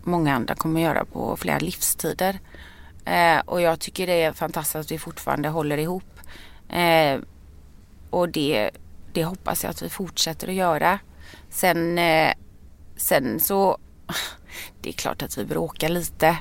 [0.02, 2.40] många andra kommer göra på flera livstider.
[3.04, 6.20] Eh, och jag tycker det är fantastiskt att vi fortfarande håller ihop.
[6.68, 7.20] Eh,
[8.10, 8.70] och det,
[9.12, 10.98] det hoppas jag att vi fortsätter att göra.
[11.50, 12.32] Sen, eh,
[12.96, 13.78] sen så,
[14.80, 16.36] det är klart att vi bråkar lite.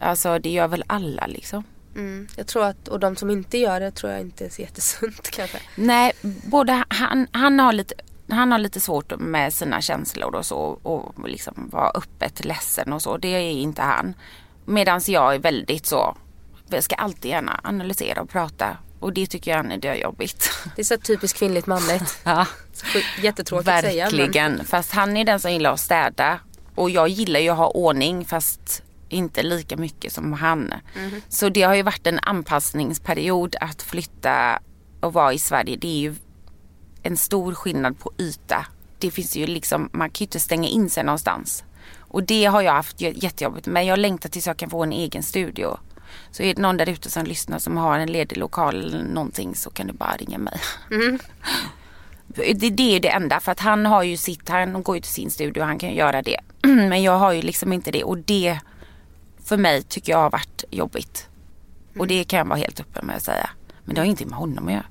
[0.00, 1.64] Alltså det gör väl alla liksom.
[1.98, 2.28] Mm.
[2.36, 5.30] Jag tror att, och de som inte gör det tror jag inte är så jättesunt
[5.30, 5.58] kanske.
[5.74, 7.94] Nej, både han, han, har lite,
[8.28, 13.02] han har lite svårt med sina känslor och så och liksom vara öppet ledsen och
[13.02, 13.16] så.
[13.16, 14.14] Det är inte han.
[14.64, 16.16] Medan jag är väldigt så,
[16.68, 18.76] jag ska alltid gärna analysera och prata.
[19.00, 20.50] Och det tycker jag är jobbigt.
[20.76, 22.18] Det är så typiskt kvinnligt manligt.
[22.24, 22.46] Ja.
[23.22, 24.08] Jättetråkigt att säga.
[24.10, 24.18] Men...
[24.18, 24.64] Verkligen.
[24.64, 26.40] Fast han är den som gillar att städa.
[26.74, 30.74] Och jag gillar ju att ha ordning fast inte lika mycket som han.
[30.96, 31.22] Mhm.
[31.28, 34.58] Så det har ju varit en anpassningsperiod att flytta
[35.00, 35.76] och vara i Sverige.
[35.76, 36.14] Det är ju
[37.02, 38.66] en stor skillnad på yta.
[38.98, 41.64] Det finns ju liksom, man kan ju inte stänga in sig någonstans.
[41.98, 43.86] Och det har jag haft jä- jättejobbigt med.
[43.86, 45.78] Jag längtar tills jag kan få en egen studio.
[46.30, 49.54] Så är det någon där ute som lyssnar som har en ledig lokal eller någonting
[49.54, 50.60] så kan du bara ringa mig.
[52.26, 55.10] Det, det är det enda för att han har ju sitt, han går ju till
[55.12, 56.40] sin studio och han kan göra det.
[56.62, 58.58] Men jag har ju liksom inte det och det
[59.48, 61.28] för mig tycker jag har varit jobbigt.
[61.98, 63.50] Och det kan jag vara helt öppen med att säga.
[63.84, 64.84] Men det har inte med honom att göra.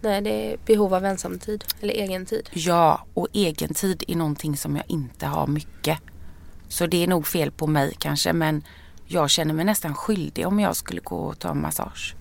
[0.00, 1.64] Nej, det är behov av ensamtid.
[1.80, 2.50] Eller egen tid.
[2.52, 5.98] Ja, och egen tid är någonting som jag inte har mycket.
[6.68, 8.62] Så det är nog fel på mig kanske men
[9.06, 12.14] jag känner mig nästan skyldig om jag skulle gå och ta en massage.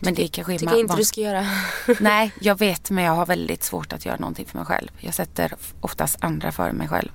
[0.00, 1.46] Men det kanske är Tycker inte du ska göra.
[2.00, 4.88] Nej, jag vet men jag har väldigt svårt att göra någonting för mig själv.
[4.98, 7.10] Jag sätter oftast andra före mig själv.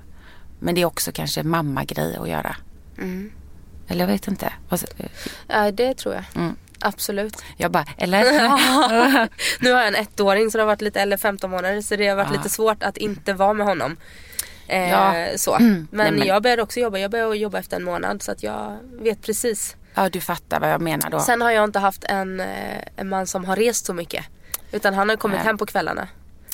[0.60, 2.56] Men det är också kanske mamma-grej att göra.
[2.98, 3.32] Mm.
[3.88, 4.54] Eller jag vet inte.
[5.48, 6.24] Ja, det tror jag.
[6.36, 6.56] Mm.
[6.80, 7.44] Absolut.
[7.58, 8.24] Jag bara, eller?
[9.64, 12.08] Nu har jag en ettåring så det har varit lite, eller 15 månader så det
[12.08, 12.34] har varit Ah.
[12.34, 13.98] lite svårt att inte vara med honom.
[14.68, 15.28] Eh, Ja.
[15.38, 15.56] så.
[15.56, 15.88] Mm.
[15.92, 18.44] Men, Nej, men- jag började också jobba, jag började jobba efter en månad så att
[18.44, 19.76] jag vet precis.
[19.94, 21.20] ja, du fattar vad jag menar då.
[21.20, 24.26] Sen har jag inte haft en, eh, en man som har rest så mycket.
[24.72, 25.46] Utan han har kommit Nej.
[25.46, 26.08] hem på kvällarna.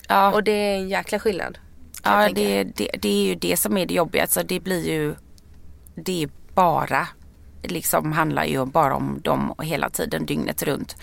[0.07, 0.31] ja.
[0.31, 1.57] Och det är en jäkla skillnad.
[2.03, 4.21] Ja, det, det, det är ju det som är det jobbiga.
[4.21, 5.15] Alltså det blir ju,
[5.95, 7.07] det är bara,
[7.61, 10.95] liksom handlar ju bara om dem hela tiden, dygnet runt.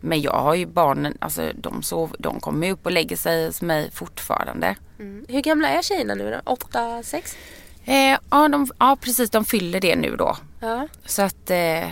[0.00, 3.62] Men jag har ju barnen, alltså de, sov, de kommer upp och lägger sig hos
[3.62, 4.76] mig fortfarande.
[4.98, 5.26] Mm.
[5.28, 6.52] Hur gamla är tjejerna nu då?
[6.52, 7.36] 8, 6?
[7.84, 10.36] Eh, ja, de, ja, precis, de fyller det nu då.
[10.60, 10.88] Ja.
[11.04, 11.88] Så att, eh,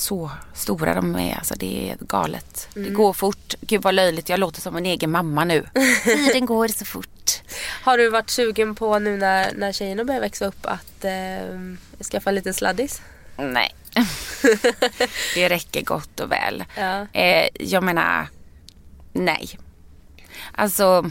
[0.00, 2.68] så stora de är, alltså det är galet.
[2.76, 2.88] Mm.
[2.88, 3.54] Det går fort.
[3.60, 5.66] Gud vad löjligt, jag låter som en egen mamma nu.
[6.04, 7.42] Tiden går så fort.
[7.82, 12.30] Har du varit sugen på nu när, när tjejerna börjar växa upp att eh, skaffa
[12.30, 13.02] lite sladdis?
[13.36, 13.74] Nej.
[15.34, 16.64] det räcker gott och väl.
[16.76, 17.06] Ja.
[17.12, 18.28] Eh, jag menar,
[19.12, 19.58] nej.
[20.52, 21.10] Alltså,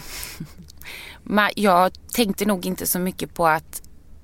[1.56, 3.82] jag tänkte nog inte så mycket på att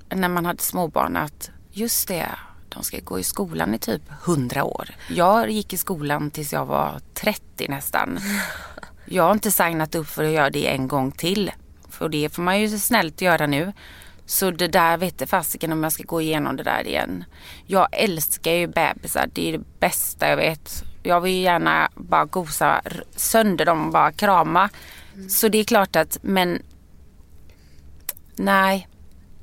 [0.10, 2.30] när man hade småbarn att just det,
[2.72, 4.90] de ska gå i skolan i typ 100 år.
[5.10, 8.20] Jag gick i skolan tills jag var 30 nästan.
[9.06, 11.52] Jag har inte signat upp för att göra det en gång till.
[11.90, 13.74] För det får man ju snällt göra nu.
[14.26, 17.24] Så det där vet fasiken om jag ska gå igenom det där igen.
[17.66, 19.30] Jag älskar ju bebisar.
[19.34, 20.84] Det är det bästa jag vet.
[21.04, 22.82] Jag vill gärna bara gosa
[23.16, 24.70] sönder dem och bara krama.
[25.30, 26.62] Så det är klart att, men
[28.36, 28.88] nej.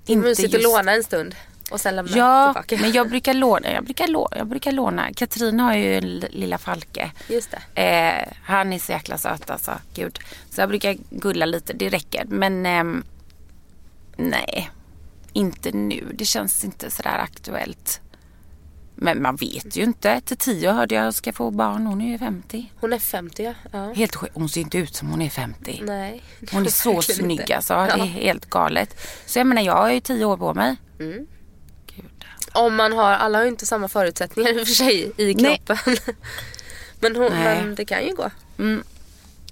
[0.07, 1.35] Det är mysigt att låna en stund
[1.71, 2.77] och sen lämna Ja, tillbaka.
[2.81, 3.73] men jag brukar låna.
[3.73, 4.37] Jag brukar låna.
[4.37, 5.09] Jag brukar låna.
[5.14, 6.01] Katrin har ju
[6.31, 7.11] lilla Falke.
[7.29, 7.83] Just det.
[7.83, 9.73] Eh, han är så jäkla söt alltså.
[9.95, 10.19] Gud.
[10.51, 11.73] Så jag brukar gulla lite.
[11.73, 12.25] Det räcker.
[12.29, 13.05] Men ehm,
[14.16, 14.71] nej.
[15.33, 16.12] Inte nu.
[16.14, 18.01] Det känns inte sådär aktuellt.
[18.95, 20.21] Men man vet ju inte.
[20.21, 21.87] Till tio hörde jag ska få barn.
[21.87, 22.73] Hon är ju 50.
[22.81, 23.55] Hon är 50 ja.
[23.73, 23.93] ja.
[23.93, 24.31] Helt sjuk.
[24.35, 25.81] Hon ser inte ut som hon är 50.
[25.85, 26.23] Nej.
[26.53, 27.57] Hon är så snygg inte.
[27.57, 27.75] alltså.
[27.75, 28.05] Det är Ja.
[28.05, 29.01] helt galet.
[29.27, 30.77] Så jag menar jag har ju tio år på mig.
[31.01, 31.27] Mm.
[32.53, 35.76] Om man har, alla har ju inte samma förutsättningar i och för sig i kroppen.
[37.01, 38.30] men, hon, men det kan ju gå.
[38.59, 38.82] Mm.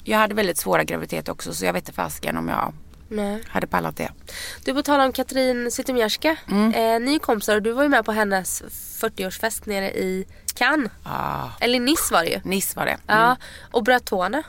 [0.04, 2.72] Jag hade väldigt svåra graviditeter också så jag vet inte fasiken om jag
[3.08, 3.42] Nej.
[3.48, 4.10] hade pallat det.
[4.64, 6.36] Du på tal om Katrin Zytomierska.
[6.50, 6.74] Mm.
[6.74, 8.62] Eh, ni är kompisar och du var ju med på hennes
[9.00, 10.90] 40-årsfest nere i Cannes.
[11.02, 12.40] Ah, Eller Nice var det ju.
[12.44, 12.98] Nice var det.
[13.06, 13.36] Ja,
[13.70, 14.42] och bröt tårna.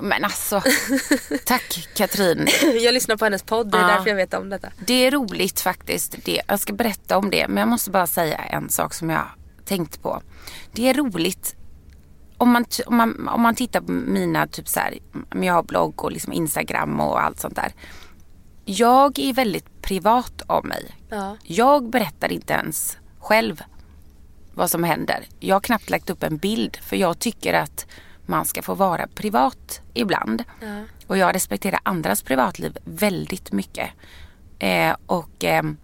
[0.00, 0.62] Men alltså,
[1.44, 2.48] tack Katrin.
[2.80, 3.88] Jag lyssnar på hennes podd, det är Ja.
[3.88, 4.68] därför jag vet om detta.
[4.78, 6.16] Det är roligt faktiskt.
[6.24, 7.48] Det, jag ska berätta om det.
[7.48, 9.26] Men jag måste bara säga en sak som jag
[9.64, 10.22] tänkt på.
[10.72, 11.54] Det är roligt
[12.38, 14.98] om man, om man, om man tittar på mina, typ så här,
[15.42, 17.72] jag har blogg och liksom Instagram och allt sånt där.
[18.64, 20.96] Jag är väldigt privat av mig.
[21.08, 21.36] Ja.
[21.42, 23.62] Jag berättar inte ens själv
[24.54, 25.26] vad som händer.
[25.40, 27.86] Jag har knappt lagt upp en bild för jag tycker att
[28.28, 30.44] man ska få vara privat ibland.
[30.60, 30.82] Ja.
[31.06, 33.90] Och jag respekterar andras privatliv väldigt mycket.
[34.58, 35.76] Eh, och ehm,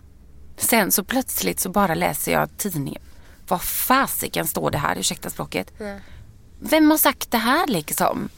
[0.56, 3.02] sen så plötsligt så bara läser jag tidningen.
[3.48, 5.72] Vad fasiken står det här, ursäkta språket.
[5.78, 5.96] Ja.
[6.60, 8.28] Vem har sagt det här liksom?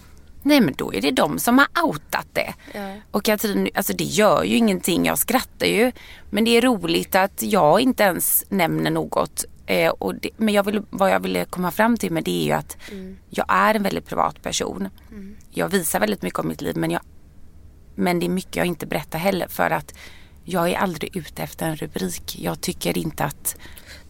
[0.43, 2.55] Nej men då är det de som har outat det.
[2.75, 2.95] Ja.
[3.11, 5.93] Och Katrin, alltså det gör ju ingenting, jag skrattar ju.
[6.31, 9.45] Men det är roligt att jag inte ens nämner något.
[9.67, 9.93] Eh,
[10.23, 12.77] det, men jag vill, vad jag ville komma fram till med det är ju att
[13.31, 14.89] jag är en väldigt privat person.
[15.51, 17.01] Jag visar väldigt mycket om mitt liv men, jag,
[17.95, 19.95] men det är mycket jag inte berättar heller för att
[20.45, 22.37] jag är aldrig ute efter en rubrik.
[22.39, 23.57] Jag tycker inte att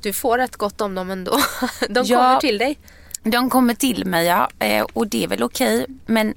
[0.03, 1.33] Du får rätt gott om dem ändå.
[1.89, 2.19] De Ja.
[2.19, 2.79] kommer till dig.
[3.23, 5.87] De kommer till mig ja, eh, och det är väl okej.
[6.07, 6.35] Men,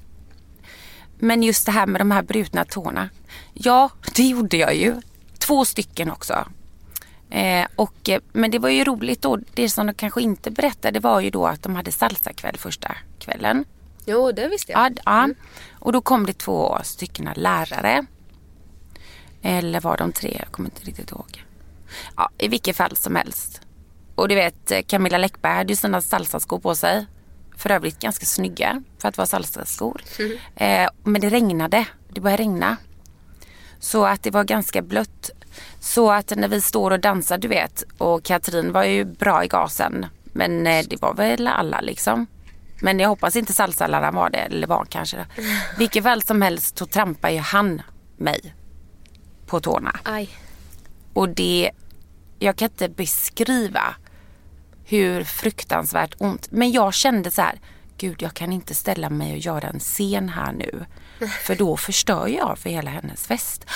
[1.18, 3.08] men just det här med de här brutna tårna.
[3.54, 4.94] Ja, det gjorde jag ju.
[5.38, 6.46] Två stycken också.
[7.30, 9.38] Eh, och, eh, men det var ju roligt då.
[9.54, 13.64] Det som de kanske inte berättade var ju då att de hade salsakväll första kvällen.
[14.06, 14.92] Jo, det visste jag.
[14.92, 15.28] Ja, ja.
[15.72, 18.06] Och då kom det två stycken lärare.
[19.42, 20.36] Eller var de tre?
[20.38, 21.44] Jag kommer inte riktigt ihåg.
[22.16, 23.60] Ja, I vilket fall som helst.
[24.14, 27.06] Och du vet, eh, Camilla Läckberg hade ju sina salsaskor på sig.
[27.56, 30.02] För övrigt ganska snygga för att vara salsaskor.
[30.56, 31.86] Eh, men det regnade.
[32.08, 32.76] Det började regna.
[33.78, 35.30] Så att det var ganska blött.
[35.80, 39.48] Så att när vi står och dansar, du vet, och Katrin var ju bra i
[39.48, 40.06] gasen.
[40.24, 42.26] Men eh, det var väl alla liksom.
[42.82, 45.26] Men jag hoppas inte salsaläraren var det, eller var kanske det.
[45.78, 47.82] Vilket väl som helst så trampar ju han
[48.16, 48.54] mig
[49.46, 50.00] på tårna.
[50.02, 50.28] Aj.
[51.12, 51.70] Och det,
[52.38, 53.94] jag kan inte beskriva
[54.84, 56.48] hur fruktansvärt ont.
[56.50, 57.60] Men jag kände så här,
[57.96, 60.84] gud jag kan inte ställa mig och göra en scen här nu.
[61.46, 63.66] För då förstör jag för hela hennes fest.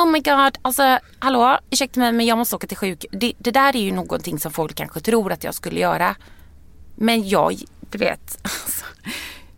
[0.00, 3.04] Oh my god, alltså hallå, ursäkta mig men jag måste åka till sjuk.
[3.12, 6.16] Det, det där är ju någonting som folk kanske tror att jag skulle göra.
[6.94, 7.56] Men jag,
[7.90, 8.84] du vet, alltså,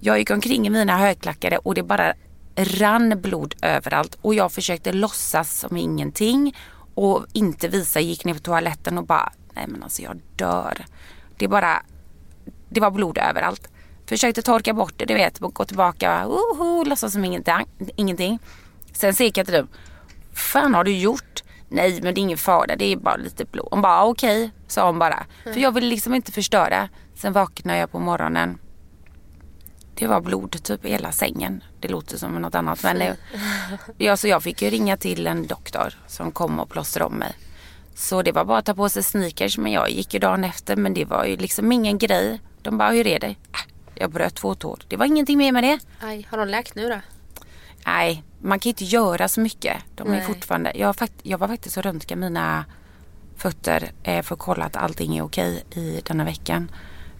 [0.01, 2.14] jag gick omkring i mina högklackade och det bara
[2.57, 4.18] rann blod överallt.
[4.22, 6.57] Och jag försökte låtsas som ingenting
[6.95, 10.84] och inte visa, gick ner på toaletten och bara, nej men alltså jag dör.
[11.36, 11.82] Det bara,
[12.68, 13.68] det var blod överallt.
[14.07, 17.55] Försökte torka bort det, du vet, gå tillbaka, woho, låtsas som ingenting.
[17.97, 18.38] ingenting.
[18.93, 19.68] Sen ser dem
[20.35, 21.43] fan har du gjort?
[21.68, 23.68] Nej men det är ingen fara, det är bara lite blod.
[23.70, 25.26] Hon bara okej, sa hon bara.
[25.45, 26.89] För jag ville liksom inte förstöra.
[27.14, 28.59] Sen vaknade jag på morgonen.
[29.95, 31.64] Det var blod typ i hela sängen.
[31.80, 33.16] Det låter som något annat men det,
[33.99, 37.33] ja, så jag fick ju ringa till en doktor som kom och plåstrade om mig.
[37.95, 40.76] Så det var bara att ta på sig sneakers men jag gick ju dagen efter
[40.76, 42.41] men det var ju liksom ingen grej.
[42.62, 43.26] De bara hur är det?
[43.26, 43.35] Äh,
[43.95, 44.78] Jag bröt två tår.
[44.89, 45.78] Det var ingenting mer med det.
[46.01, 46.97] Aj, har de läkt nu då?
[47.87, 49.76] Nej, man kan inte göra så mycket.
[49.95, 52.64] De är fortfarande, jag, jag var faktiskt och röntgade mina
[53.37, 56.70] fötter eh, för att kolla att allting är okej i denna veckan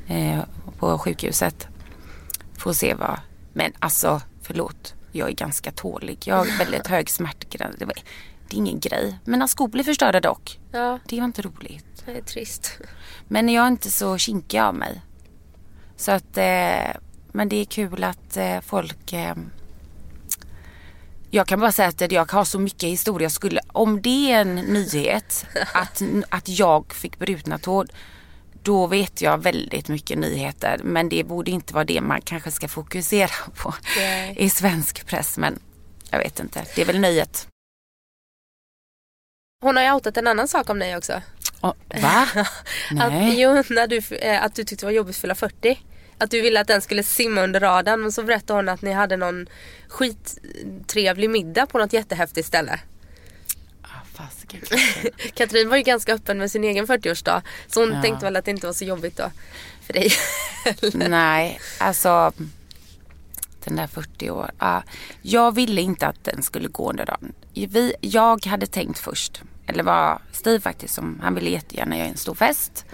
[0.06, 0.40] eh,
[0.78, 1.68] på sjukhuset.
[2.58, 3.20] Får se vad,
[3.52, 6.18] men alltså förlåt, jag är ganska tålig.
[6.24, 7.76] Jag har väldigt hög smärtgräns.
[7.78, 7.94] Det, var-
[8.48, 9.18] det är ingen grej.
[9.24, 10.60] Mina skor blir förstörda dock.
[10.72, 12.02] Ja, Det var inte roligt.
[12.06, 12.78] det är trist.
[13.28, 15.00] Men jag är inte så kinkig av mig.
[15.96, 16.90] Så att, eh,
[17.32, 19.34] men det är kul att eh, folk eh,
[21.34, 23.30] jag kan bara säga att jag har så mycket historia.
[23.30, 27.86] Skulle, om det är en nyhet att, att jag fick brutna tår.
[28.62, 30.80] Då vet jag väldigt mycket nyheter.
[30.84, 34.34] Men det borde inte vara det man kanske ska fokusera på Nej.
[34.38, 35.38] i svensk press.
[35.38, 35.58] Men
[36.10, 36.64] jag vet inte.
[36.74, 37.46] Det är väl nöjet.
[39.62, 41.22] Hon har ju outat en annan sak om dig också.
[41.60, 41.72] Oh,
[42.02, 42.28] va?
[42.34, 43.40] Att, Nej.
[43.40, 45.78] jo, när du, eh, att du tyckte det var jobbigt att fylla 40.
[46.22, 48.92] Att du ville att den skulle simma under radarn men så berättade hon att ni
[48.92, 49.46] hade någon
[49.88, 52.80] skittrevlig middag på något jättehäftigt ställe.
[53.82, 53.88] Ah.
[55.34, 58.02] Katrin var ju ganska öppen med sin egen 40-årsdag så hon Ja.
[58.02, 59.30] tänkte väl att det inte var så jobbigt då
[59.86, 60.12] för dig.
[61.08, 62.32] Nej, alltså
[63.64, 64.50] den där 40 år.
[64.58, 64.82] Ja,
[65.22, 67.32] jag ville inte att den skulle gå under dagen.
[67.54, 72.16] Vi, jag hade tänkt först, eller var Steve faktiskt som, han ville jättegärna göra en
[72.16, 72.84] stor fest.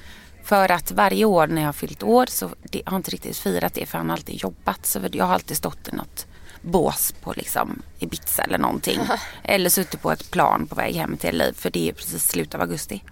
[0.49, 3.37] För att varje år när jag har fyllt år så det, jag har inte riktigt
[3.37, 4.87] firat det för han har alltid jobbat.
[4.87, 6.27] Så jag har alltid stått i något
[6.63, 9.01] bås på liksom Ibiza eller någonting.
[9.43, 12.55] Eller suttit på ett plan på väg hem till LA för det är precis slutet
[12.55, 13.03] av augusti.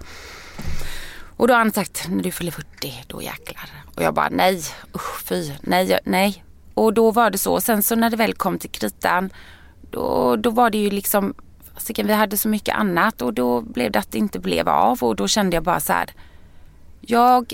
[1.37, 3.71] Och då har han sagt, när du fyller 40, då jäklar.
[3.95, 4.63] Och jag bara, nej,
[4.95, 6.45] usch fy, nej, nej.
[6.75, 7.61] Och då var det så.
[7.61, 9.31] Sen så när det väl kom till kritan,
[9.91, 11.35] då, då var det ju liksom,
[11.97, 15.03] vi hade så mycket annat och då blev det att det inte blev av.
[15.05, 16.11] Och då kände jag bara så här,
[17.07, 17.53] jag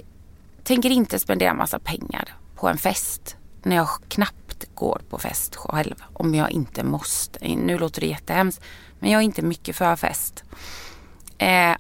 [0.65, 5.95] tänker inte spendera massa pengar på en fest när jag knappt går på fest själv.
[6.13, 7.49] Om jag inte måste.
[7.49, 8.63] Nu låter det jättehemskt.
[8.99, 10.45] Men jag är inte mycket för fest.
[11.39, 11.77] Eh,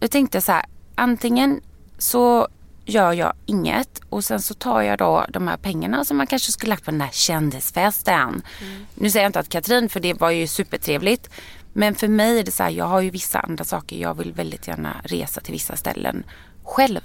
[0.00, 1.60] jag tänkte så här, antingen
[1.98, 2.48] så
[2.84, 6.52] gör jag inget och sen så tar jag då de här pengarna som man kanske
[6.52, 8.42] skulle lagt på den här kändisfesten.
[8.94, 11.30] Nu säger jag inte att Katrin, för det var ju supertrevligt.
[11.72, 13.96] Men för mig är det så här, jag har ju vissa andra saker.
[13.96, 16.24] Jag vill väldigt gärna resa till vissa ställen
[16.66, 17.00] själv.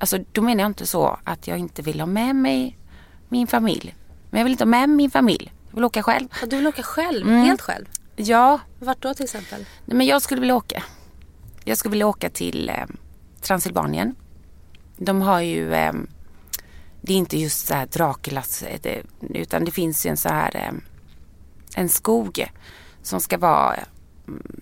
[0.00, 2.78] Alltså då menar jag inte så att jag inte vill ha med mig
[3.28, 3.94] min familj.
[4.30, 5.52] Men jag vill inte ha med min familj.
[5.68, 6.28] Jag vill åka själv.
[6.40, 7.42] Ja, du vill åka själv, Mm.
[7.42, 7.86] helt själv.
[8.16, 9.64] Ja, Vart då till exempel?
[9.84, 10.82] Nej, men jag skulle vilja åka.
[11.64, 12.74] Jag skulle vilja åka till eh,
[13.40, 14.14] Transylvanien.
[14.96, 15.92] De har ju, eh,
[17.00, 19.02] det är inte just så här Draculas, eh,
[19.34, 20.72] utan det finns ju en så här, eh,
[21.74, 22.50] en skog
[23.02, 23.82] som ska vara eh,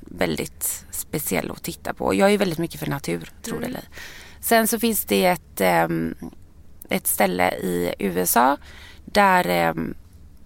[0.00, 2.14] väldigt speciell att titta på.
[2.14, 3.88] Jag är ju väldigt mycket för natur, tror det eller ej.
[4.40, 5.88] Sen så finns det ett, eh,
[6.88, 8.56] ett ställe i USA
[9.04, 9.74] där, eh,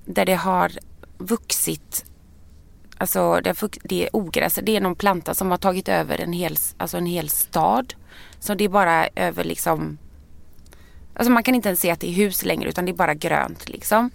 [0.04, 0.72] där det har
[1.18, 2.04] vuxit
[3.00, 3.40] Alltså
[3.82, 7.06] det är, ogräs, det är någon planta som har tagit över en hel, alltså en
[7.06, 7.94] hel stad.
[8.38, 9.98] Så det är bara över liksom
[11.14, 13.14] Alltså man kan inte ens se att det är hus längre utan det är bara
[13.14, 14.10] grönt liksom.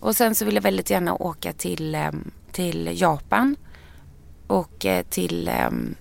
[0.00, 3.56] Och sen så vill jag väldigt gärna åka till, ehm, till Japan.
[4.48, 5.94] Och eh, till, ehm,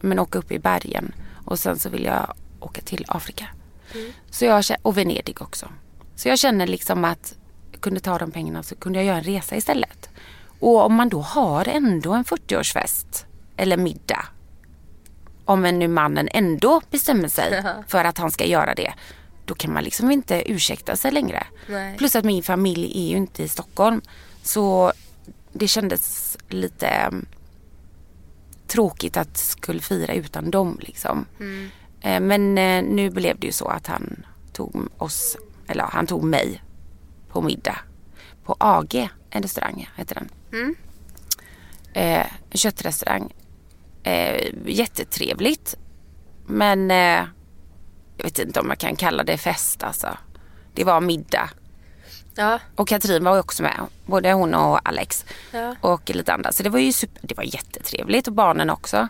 [0.00, 1.12] men åka upp i bergen.
[1.44, 3.46] Och sen så vill jag åka till Afrika.
[4.30, 5.68] Så jag, och Venedig också.
[6.16, 7.34] Så jag känner liksom att
[7.72, 10.10] jag kunde ta de pengarna så kunde jag göra en resa istället.
[10.60, 13.24] Och om man då har ändå en 40-årsfest
[13.56, 14.24] eller middag.
[15.44, 18.94] Om en nu mannen ändå bestämmer sig för att han ska göra det.
[19.44, 21.46] Då kan man liksom inte ursäkta sig längre.
[21.68, 21.96] Nej.
[21.98, 24.00] Plus att min familj är ju inte i Stockholm.
[24.42, 24.92] Så
[25.52, 27.26] det kändes lite mm,
[28.68, 31.26] tråkigt att skulle fira utan dem liksom.
[32.00, 36.24] Eh, Men eh, nu blev det ju så att han tog oss, eller han tog
[36.24, 36.62] mig
[37.28, 37.78] på middag.
[38.44, 40.28] På AG, en restaurang heter den.
[41.92, 43.32] Eh, en köttrestaurang.
[44.02, 45.76] Eh, jättetrevligt.
[46.46, 47.24] Men eh,
[48.16, 50.18] jag vet inte om jag kan kalla det fest alltså.
[50.74, 51.50] Det var middag.
[52.38, 52.58] Ja.
[52.76, 53.80] Och Katrin var också med.
[54.06, 55.24] Både hon och Alex.
[55.50, 55.76] Ja.
[55.80, 56.52] Och lite andra.
[56.52, 59.08] Så det var ju super, det var jättetrevligt och barnen också.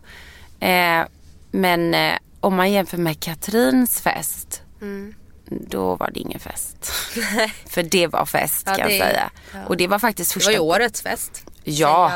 [0.60, 1.02] Eh,
[1.50, 4.62] men eh, om man jämför med Katrins fest.
[4.80, 5.14] Mm.
[5.50, 6.86] Då var det ingen fest.
[7.66, 9.30] För det var fest Ja, kan det- jag säga.
[9.66, 11.44] Och det var faktiskt Det första var ju årets fest.
[11.64, 12.12] Ja.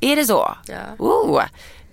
[0.00, 0.56] Är det så?
[0.66, 0.74] Ja.
[0.98, 1.42] Oh,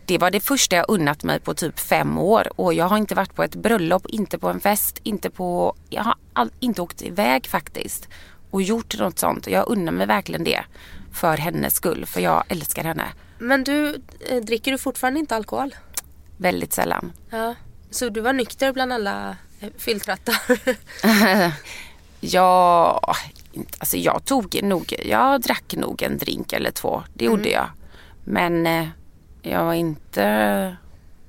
[0.05, 2.47] det var det första jag unnat mig på typ fem år.
[2.55, 5.75] Och jag har inte varit på ett bröllop, inte på en fest, inte på...
[5.89, 8.07] Jag har all, inte åkt iväg faktiskt.
[8.49, 9.47] Och gjort något sånt.
[9.47, 10.63] Jag unnar mig verkligen det.
[11.13, 12.05] För hennes skull.
[12.05, 13.05] För jag älskar henne.
[13.39, 15.75] Men du, eh, dricker du fortfarande inte alkohol?
[16.37, 17.11] Väldigt sällan.
[17.29, 17.55] Ja.
[17.91, 20.35] Så du var nykter bland alla eh, fylltrattar?
[22.21, 23.01] Jag,
[23.51, 27.03] inte- alltså jag tog nog, jag drack nog en drink eller två.
[27.13, 27.69] Det gjorde jag.
[28.23, 28.87] Men eh,
[29.41, 30.75] jag var inte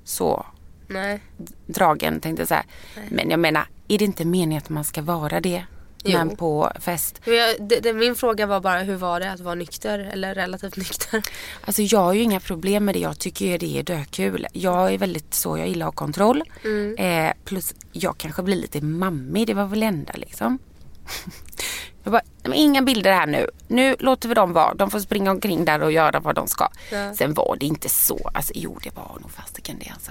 [0.04, 0.46] så
[0.88, 1.20] Nej.
[1.66, 2.64] dragen tänkte jag säga.
[3.10, 5.64] Men jag menar, är det inte meningen att man ska vara det?
[6.04, 6.18] Jo.
[6.18, 7.20] Men på fest.
[7.24, 10.76] Jag, det, det, min fråga var bara hur var det att vara nykter eller relativt
[10.76, 11.22] nykter?
[11.64, 12.98] Alltså jag har ju inga problem med det.
[12.98, 14.46] Jag tycker det är dökul.
[14.52, 16.42] Jag är väldigt så, jag gillar att ha kontroll.
[16.98, 20.58] Eh, plus jag kanske blir lite mammig, det var väl enda liksom.
[22.02, 23.46] Jag bara, "Men inga bilder här nu.
[23.68, 24.74] Nu låter vi dem vara.
[24.74, 26.68] De får springa omkring där och göra vad de ska.
[26.92, 27.14] Ja.
[27.14, 28.30] Sen var det inte så.
[28.34, 30.10] Alltså, jo, det var nog fasiken det alltså.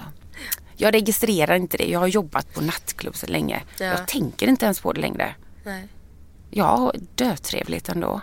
[0.76, 1.84] Jag registrerar inte det.
[1.84, 3.62] Jag har jobbat på nattklubb så länge.
[3.78, 3.86] Ja.
[3.86, 5.34] Jag tänker inte ens på det längre.
[5.64, 5.88] Nej.
[6.62, 8.20] Har dötrevligt ändå.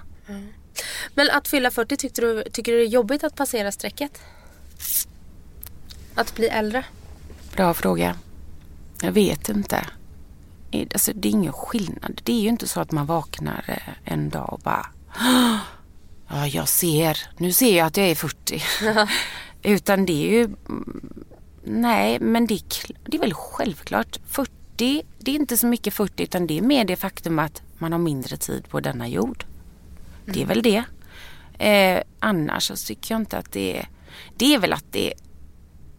[1.16, 4.22] Men att fylla 40, tyckte du, tycker du det är jobbigt att passera strecket?
[6.16, 6.84] Att bli äldre?
[7.56, 8.16] Bra fråga.
[9.02, 9.88] Jag vet inte.
[10.94, 12.22] Alltså, det är ingen skillnad.
[12.24, 14.88] Det är ju inte så att man vaknar eh, en dag och bara
[15.20, 15.58] "Åh,
[16.30, 17.18] Ja, jag ser.
[17.38, 18.64] Nu ser jag att jag är 40.
[19.64, 20.44] Utan det är ju...
[20.44, 21.24] mm,
[21.64, 22.62] Nej, men det är,
[23.06, 24.20] det är väl självklart.
[24.28, 27.92] 40, det är inte så mycket 40 utan det är mer det faktum att man
[27.92, 29.46] har mindre tid på denna jord.
[30.26, 30.84] Det är väl det.
[31.58, 33.90] Eh, annars så tycker jag inte att det är...
[34.38, 35.14] Det är väl att det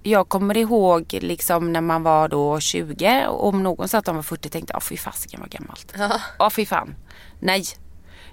[0.03, 4.17] jag kommer ihåg liksom när man var då 20 och om någon sa att de
[4.17, 5.95] var 40 tänkte jag, fy fasiken vad gammalt.
[5.99, 6.21] Ja.
[6.39, 6.95] Ja, fy fan.
[7.41, 7.65] Nej.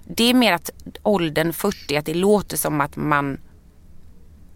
[0.03, 0.69] Det är mer att
[1.03, 3.39] åldern 40, att det låter som att man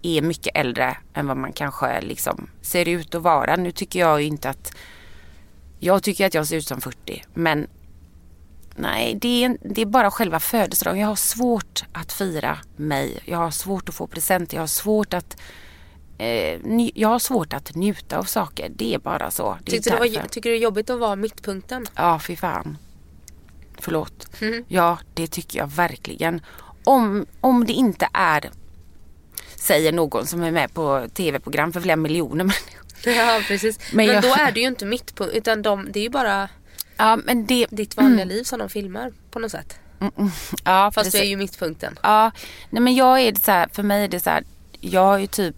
[0.01, 3.55] är mycket äldre än vad man kanske liksom ser ut att vara.
[3.55, 4.73] Nu tycker jag ju inte att
[5.79, 7.67] jag tycker att jag ser ut som 40 men
[8.75, 10.99] nej det är, det är bara själva födelsedagen.
[10.99, 13.19] Jag har svårt att fira mig.
[13.25, 14.57] Jag har svårt att få presenter.
[14.57, 15.37] Jag har svårt att
[16.17, 18.71] eh, jag har svårt att njuta av saker.
[18.75, 19.57] Det är bara så.
[19.63, 21.85] Det är Tyckte du var, tycker du det är jobbigt att vara mittpunkten?
[21.95, 22.77] Ja, fy fan.
[23.77, 24.27] Förlåt.
[24.67, 26.41] Ja, det tycker jag verkligen.
[26.83, 28.49] Om, om det inte är,
[29.55, 32.88] säger någon som är med på tv-program för flera miljoner människor.
[33.15, 33.79] Ja, precis.
[33.93, 36.49] Men Men, jag- då är det ju inte mittpunkt, utan de, det är ju bara
[36.97, 37.67] Ja, men det...
[37.69, 39.79] ditt vanliga liv som de filmar på något sätt.
[40.63, 41.99] Ja, Fast du är ju mittpunkten.
[42.03, 42.31] Ja,
[42.69, 44.43] nej men jag är så här, för mig är det så här,
[44.79, 45.55] jag är ju typ,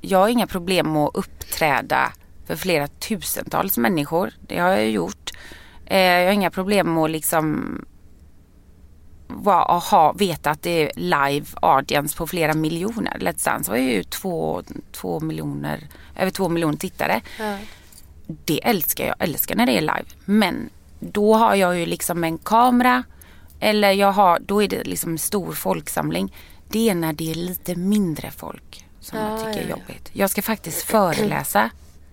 [0.00, 2.12] jag har inga problem med att uppträda
[2.46, 4.32] för flera tusentals människor.
[4.40, 5.30] Det har jag ju gjort.
[5.86, 7.84] Eh, jag har inga problem med att liksom
[9.28, 13.18] vara, aha, veta att det är live audience på flera miljoner.
[13.20, 14.62] Let's Dance var ju två,
[14.92, 17.20] två miljoner, över två miljoner tittare.
[17.38, 17.58] Ja.
[18.26, 20.04] Det älskar jag, älskar när det är live.
[20.24, 20.70] Men
[21.00, 23.02] då har jag ju liksom en kamera
[23.60, 26.34] eller jag har, då är det liksom stor folksamling.
[26.68, 29.68] Det är när det är lite mindre folk som jag Ja, tycker är ja, ja.
[29.68, 30.10] jobbigt.
[30.12, 31.70] Jag ska faktiskt föreläsa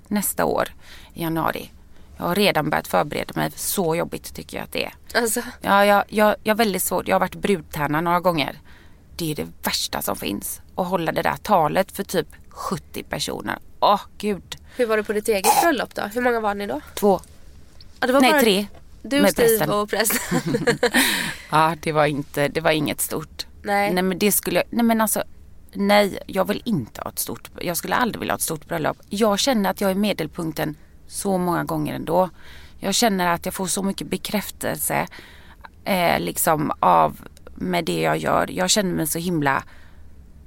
[0.07, 0.70] nästa år
[1.14, 1.72] i januari.
[2.18, 3.51] Jag har redan börjat förbereda mig.
[3.55, 4.93] Så jobbigt tycker jag att det är.
[5.16, 7.07] Alltså, Ja, jag, jag, jag har väldigt svårt.
[7.07, 8.59] Jag har varit brudtärna några gånger.
[9.16, 10.61] Det är det värsta som finns.
[10.76, 13.59] Att hålla det där talet för typ 70 personer.
[13.80, 14.57] Åh, gud.
[14.78, 16.01] hur var det på ditt eget bröllop då?
[16.01, 16.82] Hur många var ni då?
[16.95, 17.20] Två.
[17.99, 18.66] Var Nej, bara tre.
[19.01, 19.70] Du, med Steve prästen.
[19.70, 20.68] och prästen.
[21.51, 23.45] Ja, det var inte, det var inget stort.
[23.64, 23.93] Nej.
[23.93, 25.24] Nej men det skulle jag, nej men alltså
[25.74, 28.97] nej jag vill inte ha ett stort, jag skulle aldrig vilja ha ett stort bröllop.
[29.09, 30.76] Jag känner att jag är medelpunkten
[31.14, 32.30] så många gånger ändå.
[32.80, 35.07] Jag känner att jag får så mycket bekräftelse
[35.86, 37.22] eh, liksom av
[37.55, 38.47] med det jag gör.
[38.51, 39.64] Jag känner mig så himla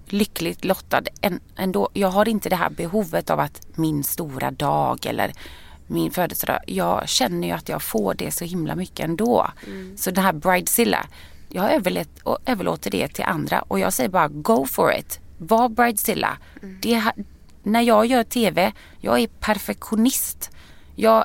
[0.06, 1.88] lyckligt lottad än, ändå.
[1.92, 5.32] Jag har inte det här behovet av att min stora dag eller
[5.86, 6.58] min födelsedag.
[6.66, 9.46] Jag känner ju att jag får det så himla mycket ändå.
[9.96, 11.06] Så det här Bridezilla,
[11.48, 15.20] jag överlät, och överlåter det till andra och jag säger bara go for it.
[15.38, 16.36] Var Bridezilla.
[16.82, 17.12] Det, ha-
[17.62, 20.50] när jag gör TV, jag är perfektionist.
[20.98, 21.24] Jag,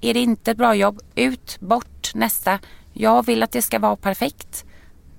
[0.00, 2.58] är det inte ett bra jobb, ut, bort, nästa.
[2.92, 4.64] Jag vill att det ska vara perfekt.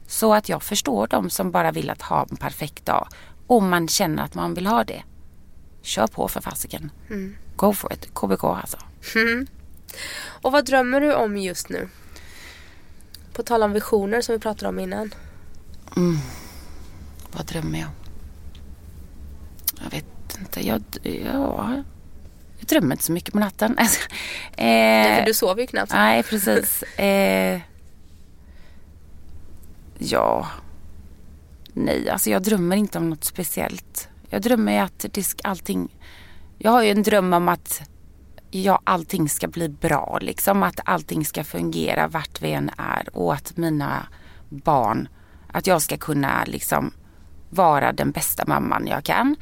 [0.07, 3.07] Så att jag förstår de som bara vill att ha en perfekt dag.
[3.47, 5.03] Om man känner att man vill ha det.
[5.81, 6.91] Kör på för fasiken.
[7.55, 8.13] Go for it.
[8.13, 8.77] KBK alltså.
[10.23, 11.89] Och vad drömmer du om just nu?
[13.33, 15.13] På tal om visioner som vi pratade om innan.
[17.31, 17.89] Vad drömmer jag?
[19.83, 20.67] Jag vet inte.
[20.67, 20.83] Jag,
[21.25, 21.83] ja,
[22.61, 23.77] jag drömmer inte så mycket på natten.
[23.77, 23.85] eh,
[24.57, 25.91] Nej, för du sover ju knappt.
[25.91, 26.83] Nej, precis.
[26.97, 27.61] Eh,
[29.97, 30.47] ja.
[31.73, 34.09] Nej, alltså jag drömmer inte om något speciellt.
[34.29, 35.95] Jag drömmer ju att det ska, allting...
[36.57, 37.81] Jag har ju en dröm om att
[38.51, 40.19] ja, allting ska bli bra.
[40.21, 44.07] Liksom att allting ska fungera vart vi än är och att mina
[44.49, 45.07] barn,
[45.47, 46.93] att jag ska kunna liksom
[47.49, 49.35] vara den bästa mamman jag kan.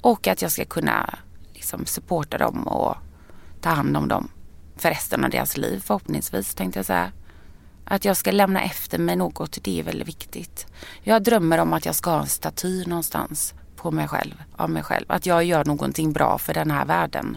[0.00, 1.18] Och att jag ska kunna
[1.62, 2.96] liksom supporta dem och
[3.60, 4.28] ta hand om dem
[4.76, 7.12] för resten av deras liv förhoppningsvis tänkte jag säga.
[7.84, 10.66] Att jag ska lämna efter mig något, det är väldigt viktigt.
[11.02, 14.82] Jag drömmer om att jag ska ha en staty någonstans på mig själv, av mig
[14.82, 15.04] själv.
[15.08, 17.36] Att jag gör någonting bra för den här världen.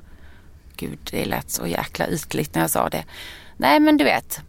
[0.78, 3.04] Gud, det lät så jäkla ytligt när jag sa det.
[3.58, 4.42] Nej, men du vet.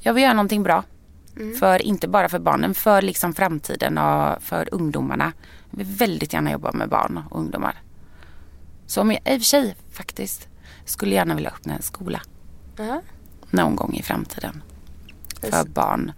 [0.00, 0.82] Jag vill göra någonting bra.
[1.58, 5.32] För, inte bara för barnen, för liksom framtiden och för ungdomarna.
[5.70, 7.82] Jag vill väldigt gärna jobba med barn och ungdomar.
[8.86, 10.48] Så om jag, i och för sig faktiskt,
[10.84, 12.20] skulle gärna vilja öppna en skola
[12.76, 13.02] Ja.
[13.50, 14.62] någon gång i framtiden.
[15.40, 16.12] För barn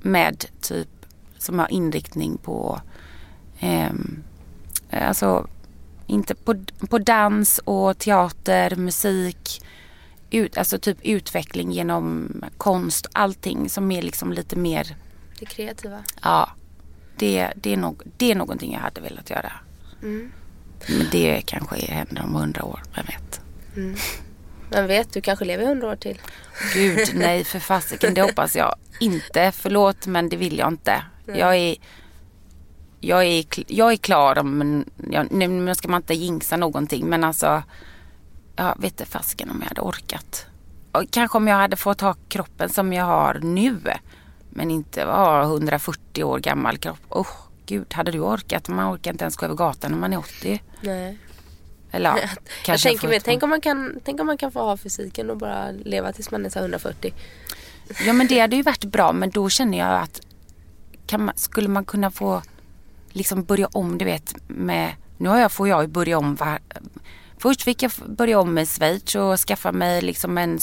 [0.00, 0.88] med typ
[1.38, 2.80] som har inriktning på
[3.60, 4.22] ehm,
[4.90, 5.48] alltså
[6.06, 9.64] inte på, på dans och teater, musik,
[10.30, 14.96] ut, alltså typ utveckling genom konst, allting som är liksom lite mer,
[15.38, 16.04] Det kreativa.
[16.22, 16.50] ja,
[17.16, 19.52] det, det, är, nog, det är någonting jag hade velat göra.
[20.02, 20.32] Mm.
[20.88, 23.40] Men det kanske händer om hundra år, vem vet.
[24.70, 26.20] Men vet, du kanske lever hundra år till.
[26.74, 28.14] Gud, nej för fasiken.
[28.14, 29.52] Det hoppas jag inte.
[29.52, 31.02] Förlåt, men det vill jag inte.
[31.26, 31.76] Jag är,
[33.00, 37.62] jag är, jag är klar om, jag, nu ska man inte jinxa någonting, men alltså,
[38.56, 40.46] jag vet inte fasiken om jag hade orkat.
[40.92, 43.78] Och kanske om jag hade fått ha kroppen som jag har nu,
[44.50, 47.00] men inte ha 140 år gammal kropp.
[47.08, 47.26] Oh,
[47.72, 48.68] gud, hade du orkat?
[48.68, 50.62] Man orkar inte ens gå över gatan när man är 80.
[50.80, 51.18] Nej.
[51.90, 52.30] Eller ja, jag
[52.64, 55.36] kanske tänker mig, tänk om, man kan, tänk om man kan få ha fysiken och
[55.36, 57.14] bara leva tills man är så här 140.
[58.06, 60.20] Ja men det hade ju varit bra men då känner jag att
[61.20, 62.42] man, skulle man kunna få
[63.08, 66.58] liksom börja om du vet med nu har jag, får jag ju börja om var,
[67.38, 70.58] Först fick jag börja om med Schweiz och skaffa mig liksom en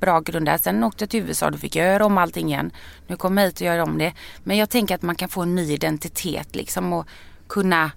[0.00, 0.58] bra grund där.
[0.58, 2.70] Sen åkte jag till USA då fick jag göra om allting igen.
[3.06, 4.12] Nu kommer jag hit och gör om det.
[4.44, 7.06] Men jag tänker att man kan få en ny identitet liksom och
[7.48, 7.90] kunna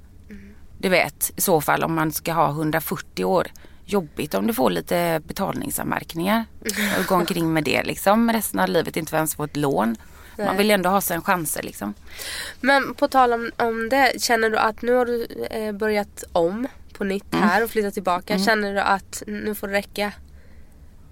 [0.78, 3.48] du vet i så fall om man ska ha 140 år.
[3.86, 6.46] Jobbigt om du får lite betalningsanmärkningar
[7.00, 9.96] och gå omkring med det liksom resten av livet inte ens få ett lån.
[10.38, 11.94] Man vill ju ändå ha sina chanser liksom.
[12.62, 16.68] Men på tal om, om det, känner du att nu har du eh, börjat om
[16.94, 17.48] på nytt Mm.
[17.50, 18.40] här och flyttat tillbaka.
[18.40, 20.12] Känner du att nu får det räcka?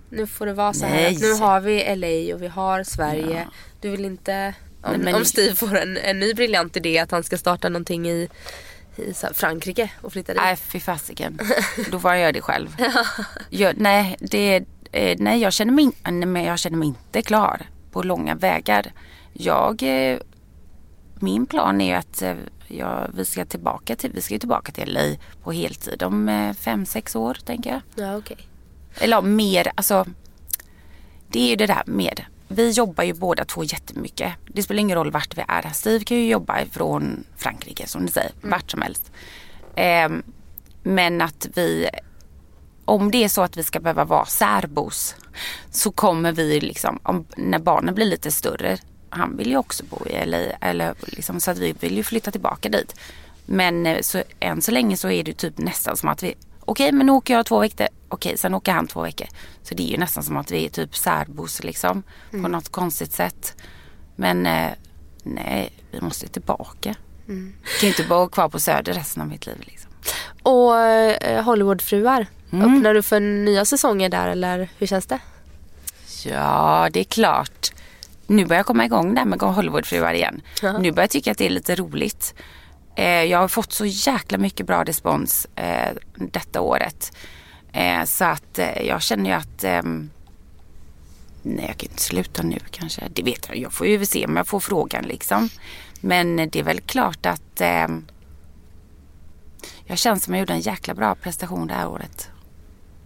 [0.09, 1.17] Nu får det vara så här Nej.
[1.21, 3.47] nu har vi LA och vi har Sverige.
[3.81, 7.23] Du vill inte, om, men- om Steve får en, en ny briljant idé att han
[7.23, 8.27] ska starta någonting i,
[8.95, 10.41] i Frankrike och flytta dit.
[10.41, 11.39] Nej fy fasiken.
[11.91, 12.75] Då får jag göra det själv.
[13.49, 17.61] Jag, nej, det, eh, nej, jag känner mig, in- nej, jag känner mig inte klar
[17.91, 18.91] på långa vägar.
[19.33, 20.19] Jag, eh,
[21.19, 22.35] min plan är ju att eh,
[22.67, 26.53] jag, vi ska tillbaka till, vi ska ju tillbaka till LA på heltid om eh,
[26.53, 27.81] fem, sex år tänker jag.
[28.05, 28.37] Ja, okej.
[28.99, 30.05] Eller mer, alltså.
[31.27, 32.25] Det är ju det där med.
[32.47, 34.33] Vi jobbar ju båda två jättemycket.
[34.47, 35.69] Det spelar ingen roll vart vi är.
[35.73, 38.31] Steve kan ju jobba från Frankrike som du säger.
[38.41, 39.11] Vart som helst.
[39.75, 40.23] Ehm,
[40.83, 41.89] men att vi,
[42.85, 45.15] om det är så att vi ska behöva vara särbos.
[45.71, 48.77] Så kommer vi liksom, om, när barnen blir lite större.
[49.09, 50.37] Han vill ju också bo i LA.
[50.37, 52.95] Eller liksom, så att vi vill ju flytta tillbaka dit.
[53.45, 56.35] Men eh, så, än så länge så är det typ nästan som att vi
[56.71, 57.87] okej men nu åker jag två veckor.
[58.09, 59.27] Okej, sen åker han två veckor.
[59.63, 62.03] Så det är ju nästan som att vi är typ särbos liksom.
[62.31, 63.55] På något konstigt sätt.
[64.15, 64.71] Men eh,
[65.23, 66.95] nej, vi måste tillbaka.
[67.27, 67.53] Mm.
[67.63, 69.91] Jag kan ju inte bara vara kvar på Söder resten av mitt liv liksom.
[70.43, 72.75] Och eh, Hollywoodfruar, Mm.
[72.77, 75.19] öppnar du för nya säsonger där eller hur känns det?
[76.25, 77.71] Ja, det är klart.
[78.27, 80.41] Nu börjar jag komma igång där med Hollywoodfruar igen.
[80.61, 80.77] Ja.
[80.77, 82.33] Nu börjar jag tycka att det är lite roligt.
[82.95, 87.17] Eh, jag har fått så jäkla mycket bra respons eh, detta året.
[87.73, 89.81] Eh, så att eh, jag känner ju att eh,
[91.41, 93.01] Nej, jag kan inte sluta nu kanske.
[93.13, 93.57] Det vet jag.
[93.57, 95.49] Jag får ju se om jag får frågan liksom.
[96.01, 97.87] Men det är väl klart att eh,
[99.85, 102.29] jag känner som jag gjorde en jäkla bra prestation det här året.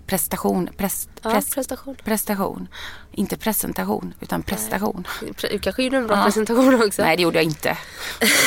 [0.08, 1.96] Prestation, pres, Ja, pres, prestation.
[2.04, 2.68] prestation.
[3.12, 5.08] Inte presentation utan prestation.
[5.52, 6.24] Du kanske gjorde en bra Ja.
[6.24, 7.02] presentation också.
[7.02, 7.78] Nej det gjorde jag inte.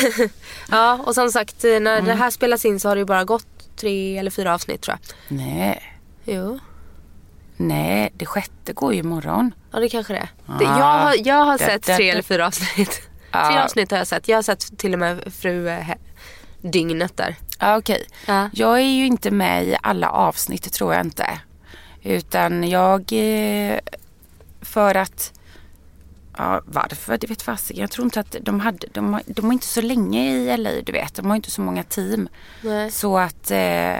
[0.71, 2.05] Ja, och som sagt eh, när Mm.
[2.05, 4.97] det här spelas in så har det ju bara gått tre eller fyra avsnitt tror
[5.01, 5.15] jag.
[5.37, 6.59] Nej, Jo,
[7.57, 9.51] nej det sjätte går ju imorgon.
[9.71, 10.29] ja det kanske det är.
[10.63, 13.01] Jag, har, jag har Det- sett det- tre det- eller fyra avsnitt.
[13.31, 13.47] Ja.
[13.49, 14.27] Tre avsnitt har jag sett.
[14.27, 15.87] Jag har sett till och med fru eh,
[16.61, 17.35] dygnet där.
[17.59, 18.07] Ja, okej.
[18.25, 18.49] Ja.
[18.53, 21.39] Jag är ju inte med i alla avsnitt tror jag inte.
[22.07, 23.79] Utan jag, eh,
[24.61, 25.33] för att,
[26.37, 27.81] ja varför, det vet fasiken.
[27.81, 30.91] Jag tror inte att de hade, de, de var inte så länge i LA du
[30.91, 31.15] vet.
[31.15, 32.29] De har inte så många team.
[32.61, 32.91] Nej.
[32.91, 33.95] Så att eh,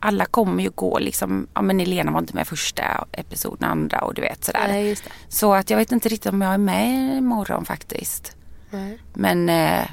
[0.00, 4.14] alla kommer ju gå liksom, ja men Elena var inte med första episoden, andra och
[4.14, 4.68] du vet sådär.
[4.68, 4.96] Nej.
[5.28, 8.36] Så att jag vet inte riktigt om jag är med imorgon faktiskt.
[8.70, 8.98] Nej.
[9.14, 9.86] Men eh,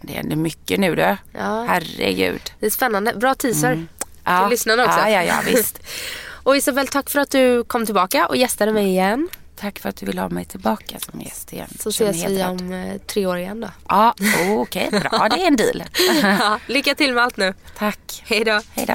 [0.00, 1.16] det händer mycket nu du.
[1.32, 1.66] Ja.
[1.68, 2.42] Herregud.
[2.60, 3.14] Det är spännande.
[3.14, 3.86] Bra teaser
[4.26, 4.40] Ja.
[4.40, 4.98] till lyssnarna också.
[4.98, 5.78] Ja, ja, ja visst.
[6.42, 9.28] och Isabel, tack för att du kom tillbaka och gästade mig igen.
[9.60, 11.68] Tack för att du vill ha mig tillbaka som gäst igen.
[11.80, 13.68] Så ses vi om eh, tre år igen då.
[13.88, 14.88] Ja, oh, okej.
[14.90, 15.84] Bra, det är en deal.
[16.22, 17.54] Ja, lycka till med allt nu.
[17.78, 18.22] Tack.
[18.26, 18.60] Hej då.
[18.74, 18.94] Hej då.